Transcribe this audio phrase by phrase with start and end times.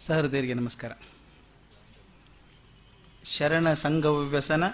[0.00, 0.92] ಸಹೃದಯರಿಗೆ ನಮಸ್ಕಾರ.
[3.24, 4.64] ಶರಣ ಸಂಗವ್ಯಸನ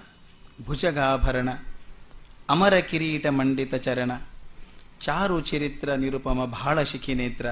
[0.65, 1.49] ಭುಜಗಾಭರಣ,
[2.49, 4.13] ಅಮರ ಕಿರೀಟ ಮಂಡಿತ ಚರಣ,
[5.01, 7.47] ಚಾರು ಚರಿತ್ರ ನಿರುಪಮ ಬಾಳ ಶಿಖಿನೇತ್ರ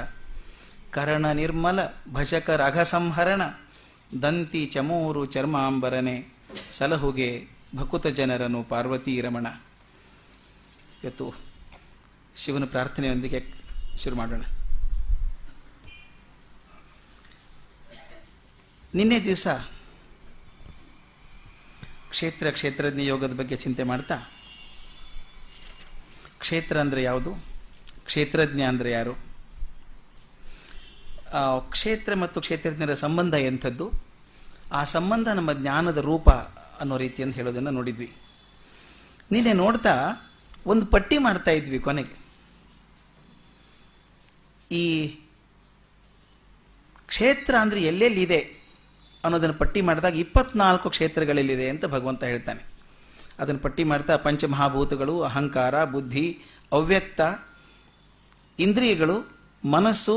[0.90, 1.78] ಕರಣ ನಿರ್ಮಲ
[2.12, 3.42] ಭಜಕ ರಘ ಸಂಹರಣ
[4.22, 6.32] ದಂತಿ ಚಮೂರು ಚರ್ಮಾಂಬರನೆ,
[6.70, 7.46] ಸಲಹುಗೆ
[7.76, 9.46] ಭಕುತ ಜನರನು ಪಾರ್ವತಿ ರಮಣ.
[11.04, 11.34] ಇವತ್ತು
[12.36, 13.40] ಶಿವನ ಪ್ರಾರ್ಥನೆಯೊಂದಿಗೆ
[14.04, 14.42] ಶುರು ಮಾಡೋಣ.
[18.94, 19.48] ನಿನ್ನೆ ದಿವಸ
[22.10, 24.16] ಕ್ಷೇತ್ರ ಕ್ಷೇತ್ರಜ್ಞ ಯೋಗದ ಬಗ್ಗೆ ಚಿಂತೆ ಮಾಡ್ತಾ?
[26.38, 27.34] ಕ್ಷೇತ್ರ ಅಂದರೆ ಯಾವುದು?
[28.04, 29.12] ಕ್ಷೇತ್ರಜ್ಞ ಅಂದರೆ ಯಾರು?
[31.70, 33.92] ಕ್ಷೇತ್ರ ಮತ್ತು ಕ್ಷೇತ್ರಜ್ಞರ ಸಂಬಂಧ ಎಂಥದ್ದು?
[34.72, 36.30] ಆ ಸಂಬಂಧ ನಮ್ಮ ಜ್ಞಾನದ ರೂಪ
[36.80, 38.12] ಅನ್ನೋ ರೀತಿಯನ್ನು ಹೇಳೋದನ್ನು ನೋಡಿದ್ವಿ.
[39.32, 39.94] ನಿನ್ನೆ ನೋಡ್ತಾ
[40.66, 42.14] ಒಂದು ಪಟ್ಟಿ ಮಾಡ್ತಾ ಇದ್ವಿ ಕೊನೆಗೆ.
[44.72, 44.84] ಈ
[47.06, 48.59] ಕ್ಷೇತ್ರ ಅಂದರೆ ಎಲ್ಲೆಲ್ಲಿದೆ?
[49.24, 52.62] ಅನ್ನೋದನ್ನು ಪಟ್ಟಿ ಮಾಡಿದಾಗ ಇಪ್ಪತ್ನಾಲ್ಕು ಕ್ಷೇತ್ರಗಳಲ್ಲಿದೆ ಅಂತ ಭಗವಂತ ಹೇಳ್ತಾನೆ.
[53.38, 56.26] ಅದನ್ನು ಪಟ್ಟಿ ಮಾಡ್ತಾ ಪಂಚಮಹಾಭೂತಗಳು, ಅಹಂಕಾರ, ಬುದ್ಧಿ,
[56.72, 57.20] ಅವ್ಯಕ್ತ,
[58.58, 59.16] ಇಂದ್ರಿಯಗಳು,
[59.64, 60.16] ಮನಸ್ಸು,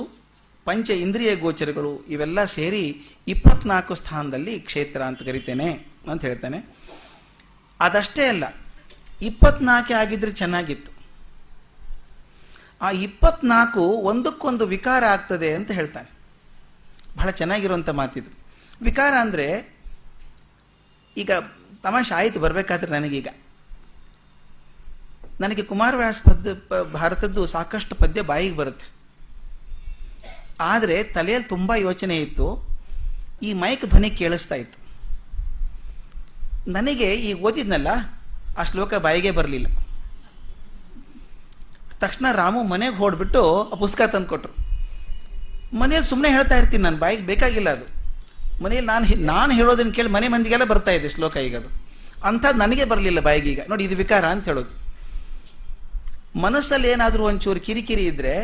[0.66, 2.84] ಪಂಚ ಇಂದ್ರಿಯ ಗೋಚರಗಳು ಇವೆಲ್ಲ ಸೇರಿ
[3.28, 5.70] ಇಪ್ಪತ್ನಾಲ್ಕು ಸ್ಥಾನದಲ್ಲಿ ಕ್ಷೇತ್ರ ಅಂತ ಕರಿತೇನೆ
[6.12, 6.59] ಅಂತ ಹೇಳ್ತಾನೆ.
[7.80, 8.44] ಅದಷ್ಟೇ ಅಲ್ಲ,
[9.22, 10.92] ಇಪ್ಪತ್ನಾಲ್ಕೇ ಆಗಿದ್ರೆ ಚೆನ್ನಾಗಿತ್ತು.
[12.81, 16.09] ಆ ಇಪ್ಪತ್ನಾಲ್ಕು ಒಂದಕ್ಕೊಂದು ವಿಕಾರ ಆಗ್ತದೆ ಅಂತ ಹೇಳ್ತಾನೆ.
[17.18, 18.43] ಬಹಳ ಚೆನ್ನಾಗಿರುವಂಥ ಮಾತಿದು.
[18.88, 19.48] ವಿಕಾರ ಅಂದರೆ
[21.18, 21.32] ಈಗ
[21.86, 23.30] ತಮಾಷೆ ಆಯಿತು, ಬರಬೇಕಾದ್ರೆ ನನಗೀಗ.
[25.44, 26.52] ನನಗೆ ಕುಮಾರವ್ಯಾಸ ಪದ್ಯ
[26.98, 28.88] ಭಾರತದ್ದು ಸಾಕಷ್ಟು ಪದ್ಯ ಬಾಯಿಗೆ ಬರುತ್ತೆ.
[30.72, 32.48] ಆದರೆ ತಲೆಯಲ್ಲಿ ತುಂಬ ಯೋಚನೆ ಇತ್ತು,
[33.48, 34.78] ಈ ಮೈಕ್ ಧ್ವನಿ ಕೇಳಿಸ್ತಾ ಇತ್ತು.
[36.76, 37.90] ನನಗೆ ಈಗ ಓದಿದ್ನಲ್ಲ,
[38.60, 39.68] ಆ ಶ್ಲೋಕ ಬಾಯಿಗೆ ಬರಲಿಲ್ಲ.
[42.04, 44.54] ತಕ್ಷಣ ರಾಮು ಮನೆಗೆ ಹೊಡ್ಬಿಟ್ಟು ಆ ಪುಸ್ತಕ ತಂದು ಕೊಟ್ರು
[45.82, 47.86] ಮನೆಯಲ್ಲಿ ಸುಮ್ಮನೆ ಹೇಳ್ತಾ ಇರ್ತೀನಿ, ನಾನು ಬಾಯಿಗೆ ಬೇಕಾಗಿಲ್ಲ ಅದು.
[48.62, 51.84] ಮನೆಯಲ್ಲಿ ನಾನು ನಾನು ಹೇಳೋದನ್ನು ಕೇಳಿ ಮನೆ ಮಂದಿಗೆಲ್ಲ ಬರ್ತಾ ಇದೆ ಶ್ಲೋಕ ಈಗ ಅದು
[52.23, 54.84] ಅಂಥದ್ದು ನನಗೆ ಬರಲಿಲ್ಲ ಬಾಯಿಗೆ ಈಗ ನೋಡಿ ಇದು ವಿಕಾರ ಅಂತ ಹೇಳೋದು.
[56.40, 58.40] ಮನಸ್ಸಲ್ಲಿ ಏನಾದರೂ ಒಂಚೂರು ಕಿರಿಕಿರಿ ಇದ್ರೆ,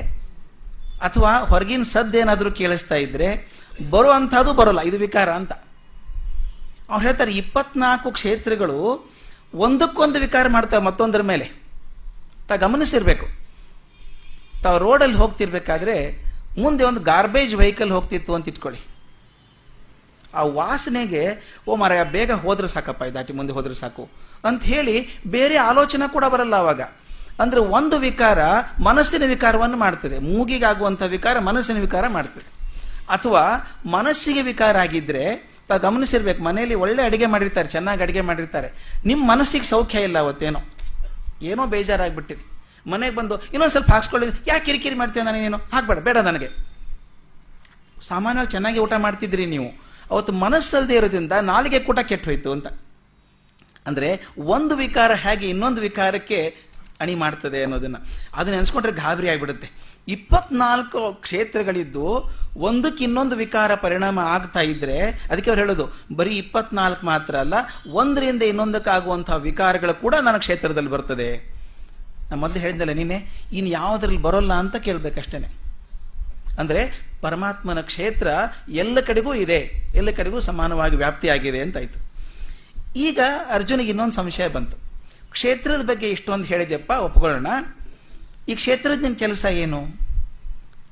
[1.02, 3.52] ಅಥವಾ ಹೊರಗಿನ ಸದ್ದೇನಾದರೂ ಕೇಳಿಸ್ತಾ ಇದ್ರೆ
[3.90, 4.82] ಬರುವಂಥದ್ದು ಬರೋಲ್ಲ.
[4.82, 5.52] ಇದು ವಿಕಾರ ಅಂತ.
[6.90, 9.12] ಅವ್ರು ಹೇಳ್ತಾರೆ, ಇಪ್ಪತ್ನಾಲ್ಕು ಕ್ಷೇತ್ರಗಳು
[9.54, 11.52] ಒಂದಕ್ಕೊಂದು ವಿಕಾರ ಮಾಡ್ತಾವೆ ಮತ್ತೊಂದರ ಮೇಲೆ.
[12.48, 13.28] ತ ಗಮನಿಸಿರ್ಬೇಕು.
[14.64, 16.26] ತಾವು ರೋಡಲ್ಲಿ ಹೋಗ್ತಿರ್ಬೇಕಾದ್ರೆ,
[16.60, 18.89] ಮುಂದೆ ಒಂದು ಗಾರ್ಬೇಜ್ ವೆಹಿಕಲ್ ಹೋಗ್ತಿತ್ತು ಅಂತ ಇಟ್ಕೊಳ್ಳಿ.
[20.34, 24.10] ಆ ವಾಸನೆಗೆ, ಓ ಮರ ಬೇಗ ಹೋದ್ರೆ ಸಾಕಪ್ಪ ದಾಟಿ ಮುಂದೆ ಹೋದ್ರೆ ಸಾಕು.
[24.46, 26.82] ಅಂತ ಹೇಳಿ ಬೇರೆ ಆಲೋಚನೆ ಕೂಡ ಬರಲ್ಲ ಅವಾಗ.
[27.40, 28.40] ಅಂದ್ರೆ ಒಂದು ವಿಕಾರ
[28.84, 30.20] ಮನಸ್ಸಿನ ವಿಕಾರವನ್ನು ಮಾಡ್ತದೆ.
[30.20, 32.60] ಮೂಗಿಗಾಗುವಂಥ ವಿಕಾರ ಮನಸ್ಸಿನ ವಿಕಾರ ಮಾಡ್ತದೆ.
[33.10, 39.00] ಅಥವಾ ಮನಸ್ಸಿಗೆ ವಿಕಾರ ಆಗಿದ್ರೆ ತಾವು ಗಮನಿಸಿರ್ಬೇಕು, ಮನೆಯಲ್ಲಿ ಒಳ್ಳೆ ಅಡಿಗೆ ಮಾಡಿರ್ತಾರೆ, ಚೆನ್ನಾಗಿ ಅಡಿಗೆ ಮಾಡಿರ್ತಾರೆ.
[39.06, 40.60] ನಿಮ್ಮ ಮನಸ್ಸಿಗೆ ಸೌಖ್ಯ ಇಲ್ಲ ಅವತ್ತೇನೋ.
[41.42, 42.60] ಏನೋ ಬೇಜಾರಾಗ್ಬಿಟ್ಟಿದೆ.
[42.90, 44.28] ಮನೆಗೆ ಬಂದು, ಇನ್ನೊಂದು ಸ್ವಲ್ಪ ಹಾಕ್ಸ್ಕೊಳ್ಳಿ.
[44.48, 45.58] ಯಾಕೆ ಕಿರಿಕಿರಿ ಮಾಡ್ತೀಯ ನಾನು ನೀನು?
[45.58, 46.50] ಹಾಕ್ಬೇಡ ಬೇಡ ನನಗೆ.
[48.08, 49.89] ಸಾಮಾನ್ಯವಾಗಿ ಚೆನ್ನಾಗಿ ಊಟ ಮಾಡ್ತಿದ್ರಿ ನೀವು.
[50.12, 52.68] ಅವತ್ತು ಮನಸ್ಸಲ್ಲದೆ ಇರೋದ್ರಿಂದ ನಾಲಿಗೆ ಕೂಟ ಕೆಟ್ಟು ಹೋಯ್ತು ಅಂತ.
[53.88, 56.56] ಅಂದ್ರೆ ಒಂದು ವಿಕಾರ ಹೇಗೆ ಇನ್ನೊಂದು ವಿಕಾರಕ್ಕೆ
[57.02, 57.96] ಅಣಿ ಮಾಡ್ತದೆ ಅನ್ನೋದನ್ನ.
[58.34, 59.70] ಅದನ್ನ ನೆನೆಸ್ಕೊಂಡ್ರೆ ಗಾಬರಿ ಆಗಿಬಿಡುತ್ತೆ.
[60.08, 67.54] ಇಪ್ಪತ್ನಾಲ್ಕು ಕ್ಷೇತ್ರಗಳಿದ್ದು ಒಂದಕ್ಕೆ ಇನ್ನೊಂದು ವಿಕಾರ ಪರಿಣಾಮ ಆಗ್ತಾ ಇದ್ರೆ ಅದಕ್ಕೆ ಅವ್ರು ಹೇಳೋದು, ಬರೀ ಇಪ್ಪತ್ನಾಲ್ಕು ಮಾತ್ರ ಅಲ್ಲ,
[67.88, 71.60] ಒಂದರಿಂದ ಇನ್ನೊಂದಕ್ಕಾಗುವಂತಹ ವಿಕಾರಗಳು ಕೂಡ ನನ್ನ ಕ್ಷೇತ್ರದಲ್ಲಿ ಬರ್ತದೆ.
[72.30, 75.59] ನಾನು ಮೊದಲು ಹೇಳಿದ್ನಲ್ಲ ನೀನೆ ಇನ್ನು ಯಾವುದ್ರಲ್ಲಿ ಬರೋಲ್ಲ ಅಂತ ಕೇಳ್ಬೇಕಷ್ಟೇನೆ.
[76.60, 78.28] ಅಂದ್ರೆ ಪರಮಾತ್ಮನ ಕ್ಷೇತ್ರ
[78.70, 82.10] ಎಲ್ಲ ಕಡೆಗೂ ಇದೆ, ಎಲ್ಲ ಕಡೆಗೂ ಸಮಾನವಾಗಿ ವ್ಯಾಪ್ತಿಯಾಗಿದೆ ಅಂತಾಯ್ತು.
[82.96, 83.20] ಈಗ
[83.54, 84.78] ಅರ್ಜುನಿಗೆ ಇನ್ನೊಂದು ಸಂಶಯ ಬಂತು.
[85.32, 87.48] ಕ್ಷೇತ್ರದ ಬಗ್ಗೆ ಇಷ್ಟೊಂದು ಹೇಳಿದ್ಯಪ್ಪ ಒಪ್ಕೊಳ್ಳೋಣ.
[88.50, 89.88] ಈ ಕ್ಷೇತ್ರಜ್ಞನ ಕೆಲಸ ಏನು?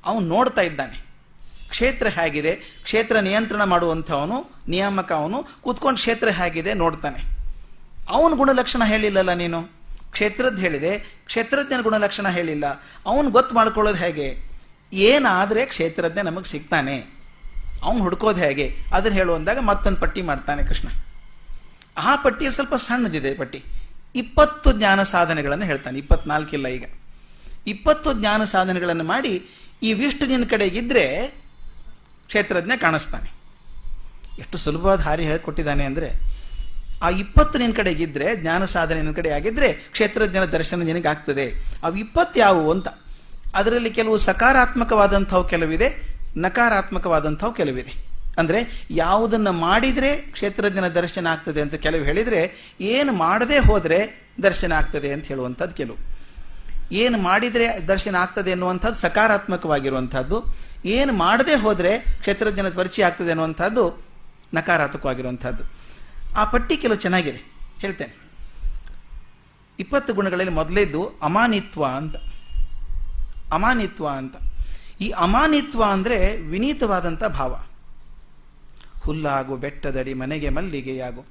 [0.05, 1.05] ಅವನು ನೋಡ್ತಾ ಇದ್ದಾನೆ.
[1.69, 2.55] ಕ್ಷೇತ್ರ ಹೇಗಿದೆ?
[2.55, 7.23] ಕ್ಷೇತ್ರ ನಿಯಂತ್ರಣ ಮಾಡುವಂಥವನು, ನಿಯಾಮಕ ಅವನು, ಕೂತ್ಕೊಂಡು ಕ್ಷೇತ್ರ ಹೇಗಿದೆ ನೋಡ್ತಾನೆ.
[8.09, 9.63] ಅವನ ಗುಣಲಕ್ಷಣ ಹೇಳಿಲ್ಲಲ್ಲ ನೀನು?
[10.11, 12.83] ಕ್ಷೇತ್ರದ್ದು ಹೇಳಿದೆ, ಕ್ಷೇತ್ರಜ್ಞನ ಗುಣಲಕ್ಷಣ ಹೇಳಿಲ್ಲ.
[13.05, 14.46] ಅವನು ಗೊತ್ತು ಮಾಡ್ಕೊಳ್ಳೋದು ಹೇಗೆ?
[14.93, 17.17] ಏನಾದರೆ ಕ್ಷೇತ್ರಜ್ಞ ನಮಗೆ ಸಿಗ್ತಾನೆ.
[17.83, 18.75] ಅವನು ಹುಡ್ಕೋದು ಹೇಗೆ?
[18.93, 20.87] ಅದನ್ನ ಹೇಳುವಂದಾಗ ಮತ್ತೊಂದು ಪಟ್ಟಿ ಮಾಡ್ತಾನೆ ಕೃಷ್ಣ.
[21.97, 23.63] ಆ ಪಟ್ಟಿ ಸ್ವಲ್ಪ ಸಣ್ಣದಿದೆ ಪಟ್ಟಿ.
[24.15, 25.97] ಇಪ್ಪತ್ತು ಜ್ಞಾನ ಸಾಧನೆಗಳನ್ನು ಹೇಳ್ತಾನೆ.
[25.97, 26.85] ಇಪ್ಪತ್ನಾಲ್ಕಿಲ್ಲ ಈಗ.
[27.67, 29.45] ಇಪ್ಪತ್ತು ಜ್ಞಾನ ಸಾಧನೆಗಳನ್ನು ಮಾಡಿ
[29.83, 29.93] ಈ
[30.27, 31.27] ನಿನ್ನ ಕಡೆಗಿದ್ದರೆ
[32.27, 33.33] ಕ್ಷೇತ್ರಜ್ಞ ಕಾಣಿಸ್ತಾನೆ.
[34.39, 36.11] ಎಷ್ಟು ಸುಲಭವಾದ ಹಾರಿ ಹೇಳಿಕೊಟ್ಟಿದ್ದಾನೆ ಅಂದರೆ,
[37.01, 42.39] ಆ ಇಪ್ಪತ್ತು ನಿನ್ನ ಕಡೆಗಿದ್ದರೆ ಜ್ಞಾನ ಸಾಧನೆ ನಿನ್ನ ಕಡೆ ಆಗಿದ್ರೆ ಕ್ಷೇತ್ರಜ್ಞನ ದರ್ಶನ ನಿನಗೆ ಆಗ್ತದೆ ಅವು ಇಪ್ಪತ್ತು
[42.39, 42.87] ಯಾವುವು ಅಂತ.
[43.57, 45.87] ಅದರಲ್ಲಿ ಕೆಲವು ಸಕಾರಾತ್ಮಕವಾದಂಥವು ಕೆಲವಿದೆ,
[46.37, 47.93] ನಕಾರಾತ್ಮಕವಾದಂಥವು ಕೆಲವಿದೆ.
[48.37, 48.59] ಅಂದರೆ
[48.91, 52.41] ಯಾವುದನ್ನು ಮಾಡಿದರೆ ಕ್ಷೇತ್ರಜ್ಞನ ದರ್ಶನ ಆಗ್ತದೆ ಅಂತ ಕೆಲವು ಹೇಳಿದರೆ,
[52.81, 53.99] ಏನು ಮಾಡದೇ ಹೋದರೆ
[54.43, 55.97] ದರ್ಶನ ಆಗ್ತದೆ ಅಂತ ಹೇಳುವಂಥದ್ದು ಕೆಲವು.
[56.91, 60.43] ಏನು ಮಾಡಿದರೆ ದರ್ಶನ ಆಗ್ತದೆ ಅನ್ನುವಂಥದ್ದು ಸಕಾರಾತ್ಮಕವಾಗಿರುವಂಥದ್ದು,
[60.85, 64.05] ಏನು ಮಾಡದೆ ಹೋದರೆ ಕ್ಷೇತ್ರಜ್ಞನ ಪರಿಚಯ ಆಗ್ತದೆ ಅನ್ನುವಂಥದ್ದು
[64.53, 65.63] ನಕಾರಾತ್ಮಕವಾಗಿರುವಂಥದ್ದು.
[66.37, 67.41] ಆ ಪಟ್ಟಿ ಕೆಲವು ಚೆನ್ನಾಗಿದೆ.
[67.79, 68.13] ಹೇಳ್ತೇನೆ.
[69.79, 72.15] ಇಪ್ಪತ್ತು ಗುಣಗಳಲ್ಲಿ ಮೊದಲೇದ್ದು ಅಮಾನಿತ್ವ ಅಂತ.
[73.51, 74.35] ಅಮಾನಿತ್ವ ಅಂತ.
[75.01, 77.59] ಈ ಅಮಾನಿತ್ವ ಅಂದರೆ ವಿನೀತವಾದಂಥ ಭಾವ.
[78.99, 81.25] ಹುಲ್ಲಾಗು ಬೆಟ್ಟದಡಿ ಮನೆಗೆ ಮಲ್ಲಿಗೆಯಾಗು.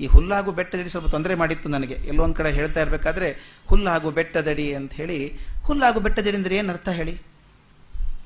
[0.00, 1.94] ಈ ಹುಲ್ಲಾಗು ಬೆಟ್ಟದಡಿ ಸ್ವಲ್ಪ ತೊಂದರೆ ಮಾಡಿತ್ತು ನನಗೆ.
[1.94, 7.20] ಎಲ್ಲೊಂದು ಕಡೆ ಹೇಳ್ತಾ ಇರಬೇಕಾದ್ರೆ, ಹುಲ್ಲಾಗು ಬೆಟ್ಟದಡಿ ಅಂತ ಹೇಳಿ, ಹುಲ್ಲಾಗು ಬೆಟ್ಟದಡಿ ಅಂದರೆ ಏನು ಅರ್ಥ ಹೇಳಿ?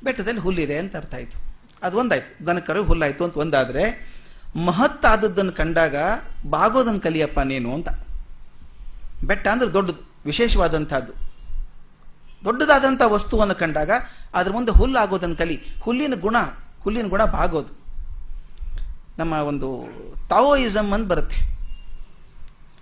[0.05, 1.43] ಬೆಟ್ಟದಲ್ಲಿ ಹುಲ್ಲಿದೆ ಅಂತ ಅರ್ಥ ಆಯಿತು.
[1.83, 2.47] ಅದು ಒಂದಾಯ್ತು.
[2.47, 4.13] ದನಕರು ಹುಲ್ಲಾಯ್ತು ಅಂತ ಒಂದಾದ್ರೆ,
[4.57, 5.95] ಮಹತ್ತಾದದ್ದನ್ನು ಕಂಡಾಗ
[6.51, 7.89] ಬಾಗೋದನ್ನು ಕಲಿಯಪ್ಪ ನೀನು ಅಂತ.
[9.25, 11.22] ಬೆಟ್ಟ ಅಂದ್ರೆ ದೊಡ್ಡದು, ವಿಶೇಷವಾದಂತಹದ್ದು.
[12.45, 13.91] ದೊಡ್ಡದಾದಂಥ ವಸ್ತುವನ್ನು ಕಂಡಾಗ
[14.35, 15.61] ಅದ್ರ ಮುಂದೆ ಹುಲ್ಲಾಗೋದನ್ನು ಕಲಿ.
[15.81, 16.37] ಹುಲ್ಲಿನ ಗುಣ
[16.81, 17.83] ಹುಲ್ಲಿನ ಗುಣ ಬಾಗೋದು.
[19.19, 19.85] ನಮ್ಮ ಒಂದು
[20.29, 21.37] ತಾವೋಯಿಸಮ್ ಅಂತ ಬರುತ್ತೆ.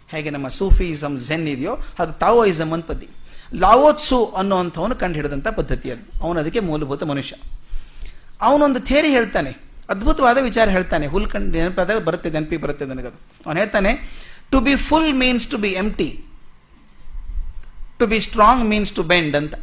[0.08, 3.08] ಹೇಗೆ ನಮ್ಮ ಸೂಫಿಯಿಸಮ್ ಝೆನ್ ಇದೆಯೋ ಹಾಗೆ ತಾವೋಯಿಸಮ್ ಅಂತ ಪದ್ಧತಿ
[3.54, 6.24] ಲಾವೋತ್ಸು ಅನ್ನುವಂಥವನು ಕಂಡು ಹಿಡಿದಂಥ ಪದ್ಧತಿ ಅದು.
[6.24, 7.36] ಅವನು ಅದಕ್ಕೆ ಮೂಲಭೂತ ಮನುಷ್ಯ.
[8.40, 9.50] ಅವನೊಂದು ಥೇರಿ ಹೇಳ್ತಾನೆ.
[9.88, 11.06] ಅದ್ಭುತವಾದ ವಿಚಾರ ಹೇಳ್ತಾನೆ.
[11.06, 13.20] ಹುಲ್ ಕಂಡು ನೆನಪಾದಾಗ ಬರುತ್ತೆ ನೆನಪಿ ಬರುತ್ತೆ ನನಗದು.
[13.46, 14.20] ಅವನು ಹೇಳ್ತಾನೆ
[14.50, 16.29] to be full means to be to
[18.06, 19.54] be strong means to bend ಅಂತ.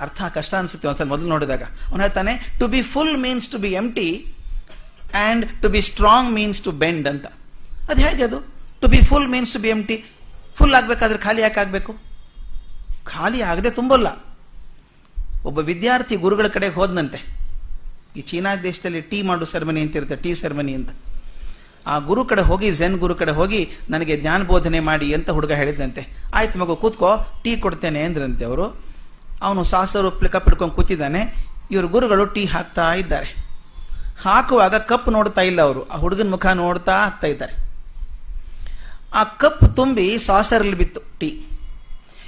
[0.00, 1.62] ಅರ್ಥ ಕಷ್ಟ ಅನಿಸುತ್ತೆ ಒಂದ್ಸಲ ಮೊದಲು ನೋಡಿದಾಗ.
[1.62, 4.34] ಅವನು ಹೇಳ್ತಾನೆ to be full means to be empty
[5.14, 7.26] and to be strong means to bend ಅಂತ.
[7.90, 8.40] ಅದು ಹೇಗೆ ಅದು?
[8.80, 10.04] To be full means to be empty
[10.54, 11.92] full ಆಗಬೇಕಾದ್ರೆ ಖಾಲಿ ಯಾಕೆ ಆಗಬೇಕು?
[13.04, 14.06] ಖಾಲಿ ಆಗದೆ ತುಂಬಲ್ಲ.
[15.44, 17.38] ಒಬ್ಬ ವಿದ್ಯಾರ್ಥಿ ಗುರುಗಳ ಕಡೆಗೆ ಹೋದನಂತೆ.
[18.16, 20.90] ಈ ಚೀನಾ ದೇಶದಲ್ಲಿ ಟೀ ಮಾಡೋ ಸೆರೆಮನಿ ಅಂತ ಇರುತ್ತೆ ಟೀ ಸೆರೆಮನಿ ಅಂತ.
[21.88, 26.02] ಆ ಗುರು ಕಡೆ ಹೋಗಿ ಝೆನ್ ಗುರು ಕಡೆ ಹೋಗಿ ನನಗೆ ಜ್ಞಾನ ಬೋಧನೆ ಮಾಡಿ ಅಂತ ಹುಡುಗ ಹೇಳಿದಂತೆ
[26.34, 28.80] ಆಯ್ತು ಮಗು, ಕೂತ್ಕೋ, ಟೀ ಕೊಡ್ತೇನೆ ಅಂದ್ರಂತೆ ಅವರು.
[29.42, 31.48] ಅವನು ಸಾಸರು ಕಪ್ ಹಿಡ್ಕೊಂಡು ಕೂತಿದ್ದಾನೆ.
[31.70, 33.48] ಇವ್ರ ಗುರುಗಳು ಟೀ ಹಾಕ್ತಾ ಇದ್ದಾರೆ.
[34.22, 35.88] ಹಾಕುವಾಗ ಕಪ್ ನೋಡ್ತಾ ಇಲ್ಲ ಅವರು.
[35.88, 37.68] ಆ ಹುಡುಗನ ಮುಖ ನೋಡ್ತಾ ಹಾಕ್ತಾ ಇದ್ದಾರೆ.
[39.14, 41.42] ಆ ಕಪ್ ತುಂಬಿ ಸಾಸರಲ್ಲಿ ಬಿತ್ತು ಟೀ.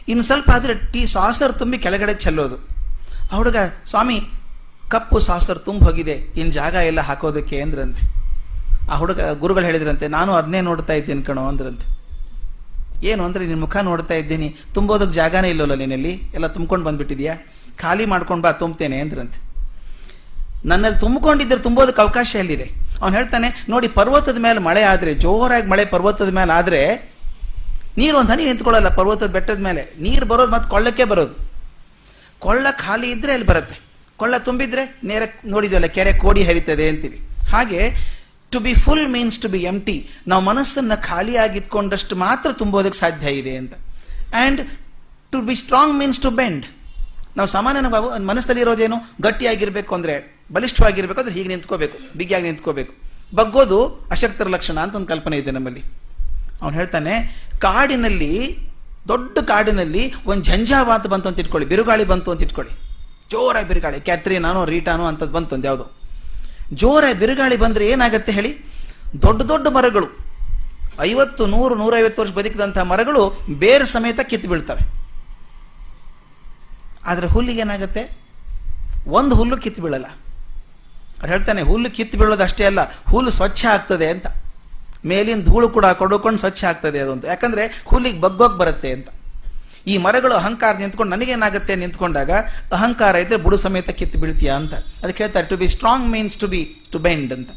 [0.08, 2.56] ಇನ್ನು ಸ್ವಲ್ಪ ಆದರೆ ಟೀ ಸಾಸರ್ ತುಂಬಿ ಕೆಳಗಡೆ ಚೆಲ್ಲೋದು.
[3.32, 4.20] ಆ ಹುಡುಗ, ಸ್ವಾಮಿ,
[4.88, 6.12] ಕಪ್ಪು ಸಾಸರ್ ತುಂಬ ಹೋಗಿದೆ.
[6.12, 8.09] ಇನ್ನು ಜಾಗ ಎಲ್ಲ ಹಾಕೋದಕ್ಕೆ ಅಂದ್ರಂತೆ.
[8.90, 12.00] ಆ ಹುಡುಗ ಗುರುಗಳು ಹೇಳಿದ್ರಂತೆ, ನಾನು ಅದನ್ನೇ ನೋಡ್ತಾ ಇದ್ದೀನಿ ಕಣೋ, ಅಂದ್ರಂತೆ.
[13.06, 17.34] ಏನು ಅಂದ್ರೆ ನಿನ್ನ ಮುಖ ನೋಡ್ತಾ ಇದ್ದೀನಿ ತುಂಬೋದಕ್ಕೆ ಜಾಗನೇ ಇಲ್ಲವಲ್ಲ ನಿನ್ನಲ್ಲಿ ಎಲ್ಲ ತುಂಬ್ಕೊಂಡು ಬಂದ್ಬಿಟ್ಟಿದ್ಯಾ?
[17.76, 19.50] ಖಾಲಿ ಮಾಡ್ಕೊಂಡು ಬಾ, ತುಂಬ್ತೇನೆ, ಅಂದ್ರಂತೆ.
[20.64, 22.70] ನನ್ನಲ್ಲಿ ತುಂಬಿಕೊಂಡಿದ್ರೆ ತುಂಬೋದಕ್ಕೆ ಅವಕಾಶ ಎಲ್ಲಿದೆ?
[23.02, 27.10] ಅವನು ಹೇಳ್ತಾನೆ, ನೋಡಿ, ಪರ್ವತದ ಮೇಲೆ ಮಳೆ ಆದ್ರೆ, ಜೋರಾಗಿ ಮಳೆ ಪರ್ವತದ ಮೇಲೆ ಆದ್ರೆ,
[27.98, 29.94] ನೀರು ಒಂದು ಹನಿ ನಿಂತ್ಕೊಳ್ಳಲ್ಲ ಪರ್ವತದ ಬೆಟ್ಟದ ಮೇಲೆ.
[30.00, 31.50] ನೀರು ಬರೋದು ಮತ್ತೆ ಕೊಳ್ಳಕ್ಕೆ ಬರೋದು.
[32.38, 33.80] ಕೊಳ್ಳ ಖಾಲಿ ಇದ್ರೆ ಅಲ್ಲಿ ಬರುತ್ತೆ.
[34.16, 38.10] ಕೊಳ್ಳ ತುಂಬಿದ್ರೆ ನೇರ, ನೋಡಿದ್ವಲ್ಲ ಕೆರೆ ಕೋಡಿ ಹರಿತದೆ ಅಂತೀವಿ ಹಾಗೆ
[38.54, 39.96] to be full means to be empty
[40.30, 43.74] ನಾವು ಮನಸ್ಸನ್ನು ಖಾಲಿಯಾಗಿತ್ಕೊಂಡಷ್ಟು ಮಾತ್ರ ತುಂಬೋದಕ್ಕೆ ಸಾಧ್ಯ ಇದೆ ಅಂತ.
[44.40, 44.60] And
[45.32, 46.64] to be strong means to bend
[47.36, 47.80] ನಾವು ಸಾಮಾನ್ಯ
[48.30, 48.96] ಮನಸ್ಸಲ್ಲಿ ಇರೋದೇನು?
[49.26, 50.14] ಗಟ್ಟಿಯಾಗಿರಬೇಕು ಅಂದರೆ,
[50.54, 52.92] ಬಲಿಷ್ಠವಾಗಿರಬೇಕು ಅಂದರೆ ಹೀಗೆ ನಿಂತ್ಕೋಬೇಕು, ಬಿಗಿಯಾಗಿ ನಿಂತ್ಕೋಬೇಕು.
[53.38, 53.78] ಬಗ್ಗೋದು
[54.14, 55.82] ಅಶಕ್ತರ ಲಕ್ಷಣ ಅಂತ ಒಂದು ಕಲ್ಪನೆ ಇದೆ ನಮ್ಮಲ್ಲಿ.
[56.62, 57.14] ಅವನು ಹೇಳ್ತಾನೆ,
[57.66, 58.32] ಕಾಡಿನಲ್ಲಿ,
[59.10, 62.74] ದೊಡ್ಡ ಕಾಡಿನಲ್ಲಿ ಒಂದು ಝಂಜಾವಾತ ಬಂತು ಅಂತ ಇಟ್ಕೊಳ್ಳಿ, ಬಿರುಗಾಳಿ ಬಂತು ಅಂತ ಇಟ್ಕೊಳ್ಳಿ.
[63.32, 63.98] ಜೋರಾಗಿ ಬಿರುಗಾಳಿ.
[64.08, 65.68] ಕ್ಯಾತ್ರಿನಾನೋ ರೀಟಾನೋ ಅಂತದ್ದು ಬಂತು ಒಂದು
[66.74, 68.64] ಜೋರಾಗಿ ಬಿರುಗಾಳಿ ಬಂದರೆ ಏನಾಗತ್ತೆ ಹೇಳಿ?
[69.22, 70.06] ದೊಡ್ಡ ದೊಡ್ಡ ಮರಗಳು.
[71.00, 75.00] ಐವತ್ತು, ನೂರು, ನೂರೈವತ್ತು ವರ್ಷ ಬದುಕಿದಂತಹ ಮರಗಳು ಬೇರೆ ಸಮೇತ ಕಿತ್ತು ಬೀಳ್ತವೆ.
[77.04, 78.18] ಆದರೆ ಹುಲ್ಲಿಗೆ ಏನಾಗುತ್ತೆ?
[79.06, 80.06] ಒಂದು ಹುಲ್ಲು ಕಿತ್ತು ಬೀಳಲ್ಲ.
[80.06, 82.78] ಅವ್ರು ಹೇಳ್ತಾನೆ, ಹುಲ್ಲು ಕಿತ್ತು ಬೀಳೋದು ಅಷ್ಟೇ ಅಲ್ಲ,
[83.08, 84.26] ಹುಲ್ಲು ಸ್ವಚ್ಛ ಆಗ್ತದೆ ಅಂತ.
[85.06, 87.24] ಮೇಲಿನ ಧೂಳು ಕೂಡ ಕೊಡುಕೊಂಡು ಸ್ವಚ್ಛ ಆಗ್ತದೆ ಅದು ಅಂತ.
[87.24, 89.08] ಯಾಕಂದ್ರೆ ಹುಲ್ಲಿಗೆ ಬಗ್ಗೋಗಿ ಬರುತ್ತೆ ಅಂತ.
[89.86, 92.30] ಈ ಮರಗಳು ಅಹಂಕಾರ ನಿಂತ್ಕೊಂಡು ನನಗೇನಾಗುತ್ತೆ ನಿಂತ್ಕೊಂಡಾಗ,
[92.72, 94.74] ಅಹಂಕಾರ ಇದ್ರೆ ಬುಡು ಸಮೇತ ಕಿತ್ತು ಬೀಳ್ತೀಯಾ ಅಂತ.
[94.74, 97.50] ಅದಕ್ಕೆ ಹೇಳ್ತಾರೆ to be strong means to be to bend ಅಂತ.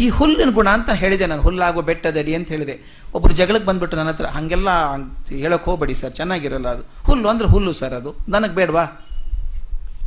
[0.00, 3.04] ಈ ಹುಲ್ಲಿನ ಗುಣ ಅಂತ ಹೇಳಿದೆ, ನಾನು ಹುಲ್ಲಾಗುವ ಬೆಟ್ಟದಡಿ ಅಂತ ಹೇಳಿದೆ.
[3.14, 4.68] ಒಬ್ರು ಜಗಳಕ್ಕೆ ಬಂದ್ಬಿಟ್ಟು ನನ್ನ ಹತ್ರ, ಹಂಗೆಲ್ಲ
[5.28, 6.82] ಹೇಳಕ್ ಹೋಗ್ಬೇಡಿ ಸರ್, ಚೆನ್ನಾಗಿರಲ್ಲ ಅದು.
[7.06, 8.16] ಹುಲ್ಲು ಅಂದ್ರೆ ಹುಲ್ಲು ಸರ್ ಅದು.
[8.28, 8.82] ನನಗೆ ಬೇಡವಾ?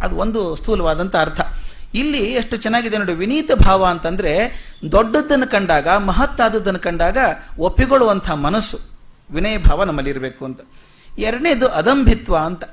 [0.02, 1.42] ಅದು ಒಂದು ಸ್ಥೂಲವಾದಂಥ ಅರ್ಥ.
[1.94, 4.34] ಇಲ್ಲಿ ಎಷ್ಟು ಚೆನ್ನಾಗಿದೆ ನೋಡಿ, ವಿನೀತ ಭಾವ ಅಂತಂದ್ರೆ,
[4.92, 7.18] ದೊಡ್ಡದನ್ನು ಕಂಡಾಗ, ಮಹತ್ತಾದದನ್ನು ಕಂಡಾಗ
[7.60, 8.78] ಒಪ್ಪಿಕೊಳ್ಳುವಂಥ ಮನಸ್ಸು,
[9.32, 10.62] ವಿನಯ ಭಾವ ನಮ್ಮಲ್ಲಿರಬೇಕು ಅಂತ.
[11.18, 12.64] ಎರಡನೇದು ಅದಂಭಿತ್ವ ಅಂತ.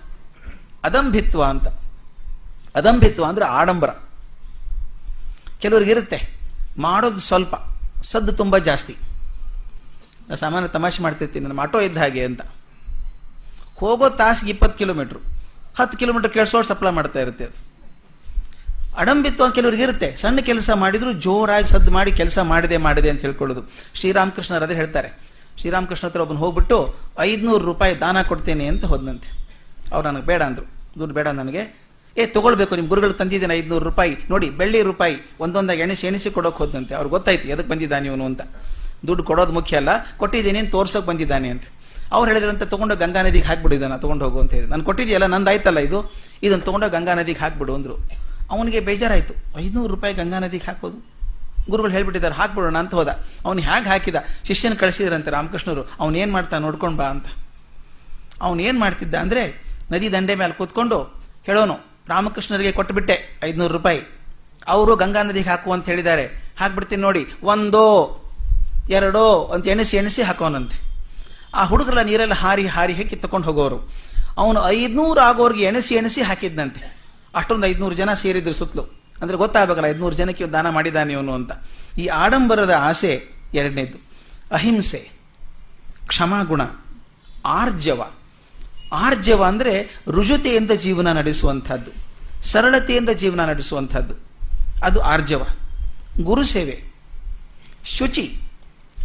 [0.84, 1.66] ಅದಂಭಿತ್ವ ಅಂತ.
[2.76, 3.90] ಅದಂಭಿತ್ವ ಅಂದ್ರೆ ಆಡಂಬರ.
[5.60, 6.18] ಕೆಲವ್ರಿಗಿರುತ್ತೆ,
[6.78, 7.54] ಮಾಡೋದು ಸ್ವಲ್ಪ,
[8.02, 8.96] ಸದ್ದು ತುಂಬ ಜಾಸ್ತಿ.
[10.28, 12.40] ನಾನು ಸಾಮಾನ್ಯ ತಮಾಷೆ ಮಾಡ್ತಿರ್ತೀನಿ, ನಮ್ಮ ಆಟೋ ಇದ್ದ ಹಾಗೆ ಅಂತ.
[13.76, 15.20] ಹೋಗೋ ತಾಸಿಗೆ ಇಪ್ಪತ್ತು ಕಿಲೋಮೀಟ್ರು,
[15.78, 17.74] ಹತ್ತು ಕಿಲೋಮೀಟರ್ ಕೆಲ್ಸೋಡ್ ಸಪ್ಲೈ ಮಾಡ್ತಾ ಇರುತ್ತೆ ಅದು.
[18.96, 23.62] ಅಡಂಬಿತ್ವ ಕೆಲವರಿಗೆ ಇರುತ್ತೆ ಸಣ್ಣ ಕೆಲಸ ಮಾಡಿದ್ರು ಜೋರಾಗಿ ಸದ್ದು ಮಾಡಿ, ಕೆಲಸ ಮಾಡಿದೆ ಮಾಡಿದೆ ಅಂತ ಹೇಳ್ಕೊಳ್ಳೋದು.
[23.94, 29.28] ಶ್ರೀರಾಮಕೃಷ್ಣರು ಅದೇ ಹೇಳ್ತಾರೆ ಶ್ರೀರಾಮಕೃಷ್ಣ ಹತ್ರ ಒಬ್ಬನು ಹೋಗ್ಬಿಟ್ಟು ಐದುನೂರು ರೂಪಾಯಿ ದಾನ ಕೊಡ್ತೇನೆ ಅಂತ ಹೋದ್ನಂತೆ.
[29.92, 30.66] ಅವ್ರು ನನಗೆ ಬೇಡ ಅಂದರು.
[30.98, 31.84] ದುಡ್ಡು ಬೇಡ ನನಗೆ.
[32.16, 34.16] ಏ, ತೊಗೊಳ್ಬೇಕು ನಿಮ್ಮ ಗುರುಗಳು ತಂದಿದ್ದೀನಿ ಐದುನೂರು ರೂಪಾಯಿ.
[34.30, 38.40] ನೋಡಿ, ಬೆಳ್ಳಿ ರೂಪಾಯಿ ಒಂದೊಂದಾಗಿ ಎಣಿಸಿ ಎಣಿಸಿ ಕೊಡೋಕೆ ಹೋದಂತೆ ಅವ್ರಿಗೆ ಗೊತ್ತಾಯ್ತು ಎದಕ್ಕೆ ಬಂದಿದ್ದಾನೆ ಇವನು ಅಂತ.
[39.06, 41.62] ದುಡ್ಡು ಕೊಡೋದು ಮುಖ್ಯ ಅಲ್ಲ, ಕೊಟ್ಟಿದ್ದೀನಿ ಅಂತ ತೋರ್ಸೋಕೆ ಬಂದಿದ್ದಾನೆ ಅಂತ.
[42.12, 46.12] ಅವ್ರು ಹೇಳಿದ್ರಂತ, ತೊಗೊಂಡು ಗಂಗಾ ನದಿಗೆ ಹಾಕ್ಬಿಡು ತೊಗೊಂಡು ಹೋಗು ಅಂತ ಹೇಳಿ ನಾನು ಕೊಟ್ಟಿದ್ಯಲ್ಲ ನಂದಾಯ್ತಲ್ಲ ಇದು?
[46.42, 48.10] ಇದನ್ನು ತೊಗೊಂಡು ಗಂಗಾ ನದಿಗೆ ಹಾಕ್ಬಿಡು ಅಂದರು.
[48.50, 49.34] ಅವನಿಗೆ ಬೇಜಾರಾಯಿತು.
[49.58, 51.13] ಐನೂರು ರೂಪಾಯಿ ಗಂಗಾ ನದಿಗೆ ಹಾಕೋದು?
[51.70, 53.10] ಗುರುಗಳು ಹೇಳ್ಬಿಟ್ಟಿದ್ದಾರೆ, ಹಾಕ್ಬಿಡೋಣ ಅಂತ ಹೋದ.
[53.46, 54.18] ಅವ್ನು ಹೇಗೆ ಹಾಕಿದ?
[54.48, 55.82] ಶಿಷ್ಯನ ಕಳಿಸಿದ್ರಂತೆ ರಾಮಕೃಷ್ಣರು.
[56.02, 57.26] ಅವ್ನು ಏನು ಮಾಡ್ತಾ ನೋಡ್ಕೊಂಡು ಬಾ ಅಂತ.
[58.46, 59.42] ಅವನು ಏನು ಮಾಡ್ತಿದ್ದ ಅಂದರೆ
[59.92, 60.98] ನದಿ ದಂಡೆ ಮೇಲೆ ಕೂತ್ಕೊಂಡು
[61.48, 61.76] ಹೇಳೋನು,
[62.12, 63.16] ರಾಮಕೃಷ್ಣರಿಗೆ ಕೊಟ್ಟುಬಿಟ್ಟೆ
[63.48, 64.00] ಐದುನೂರು ರೂಪಾಯಿ.
[64.74, 66.24] ಅವರು ಗಂಗಾ ನದಿಗೆ ಹಾಕು ಅಂತ ಹೇಳಿದ್ದಾರೆ.
[66.60, 67.86] ಹಾಕ್ಬಿಡ್ತೀನಿ ನೋಡಿ, ಒಂದೋ,
[68.96, 70.76] ಎರಡೋ ಅಂತ ಎಣಿಸಿ ಎಣಿಸಿ ಹಾಕೋನಂತೆ.
[71.58, 73.78] ಆ ಹುಡುಗರೆಲ್ಲ ನೀರೆಲ್ಲ ಹಾರಿ ಹಾರಿ ಹಾಕಿ ತಕೊಂಡು ಹೋಗೋರು.
[74.42, 76.82] ಅವನು ಐದುನೂರು ಆಗೋರಿಗೆ ಎಣಿಸಿ ಎಣಿಸಿ ಹಾಕಿದ್ನಂತೆ.
[77.38, 78.84] ಅಷ್ಟೊಂದು ಐದುನೂರು ಜನ ಸೇರಿದ್ರು ಸುತ್ತಲೂ.
[79.20, 81.52] ಅಂದ್ರೆ ಗೊತ್ತಾಗಬೇಕಲ್ಲ, ಐದುನೂರು ಜನಕ್ಕೆ ದಾನ ಮಾಡಿದ್ದಾನೆ ಇವನು ಅಂತ.
[81.98, 83.98] ಈ ಆಡಂಬರದ ಆಸೆ ಎರಡನೇದು.
[84.52, 85.10] ಅಹಿಂಸೆ,
[86.06, 86.60] ಕ್ಷಮಾಗುಣ,
[87.44, 88.10] ಆರ್ಜವ.
[88.92, 91.90] ಆರ್ಜವ ಅಂದರೆ ರುಜುತೆಯಿಂದ ಜೀವನ ನಡೆಸುವಂಥದ್ದು,
[92.44, 94.14] ಸರಳತೆಯಿಂದ ಜೀವನ ನಡೆಸುವಂಥದ್ದು.
[94.84, 95.46] ಅದು ಆರ್ಜವ.
[96.20, 96.84] ಗುರುಸೇವೆ.
[97.84, 98.40] ಶುಚಿ.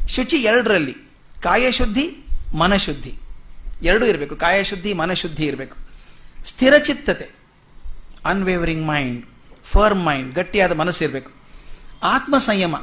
[0.07, 0.93] ಶುಚಿ ಎರಡರಲ್ಲಿ.
[1.41, 2.25] ಕಾಯಶುದ್ಧಿ,
[2.57, 3.19] ಮನಶುದ್ಧಿ.
[3.83, 4.35] ಎರಡೂ ಇರಬೇಕು.
[4.35, 5.75] ಕಾಯಶುದ್ಧಿ, ಮನಶುದ್ಧಿ ಇರಬೇಕು.
[6.45, 7.29] ಸ್ಥಿರಚಿತ್ತತೆ.
[8.25, 9.25] ಅನ್ವೇವರಿಂಗ್ ಮೈಂಡ್
[9.71, 11.31] ಫರ್ಮ್ ಮೈಂಡ್ ಗಟ್ಟಿಯಾದ ಮನಸ್ಸು ಇರಬೇಕು.
[12.03, 12.75] ಆತ್ಮ ಸಂಯಮ.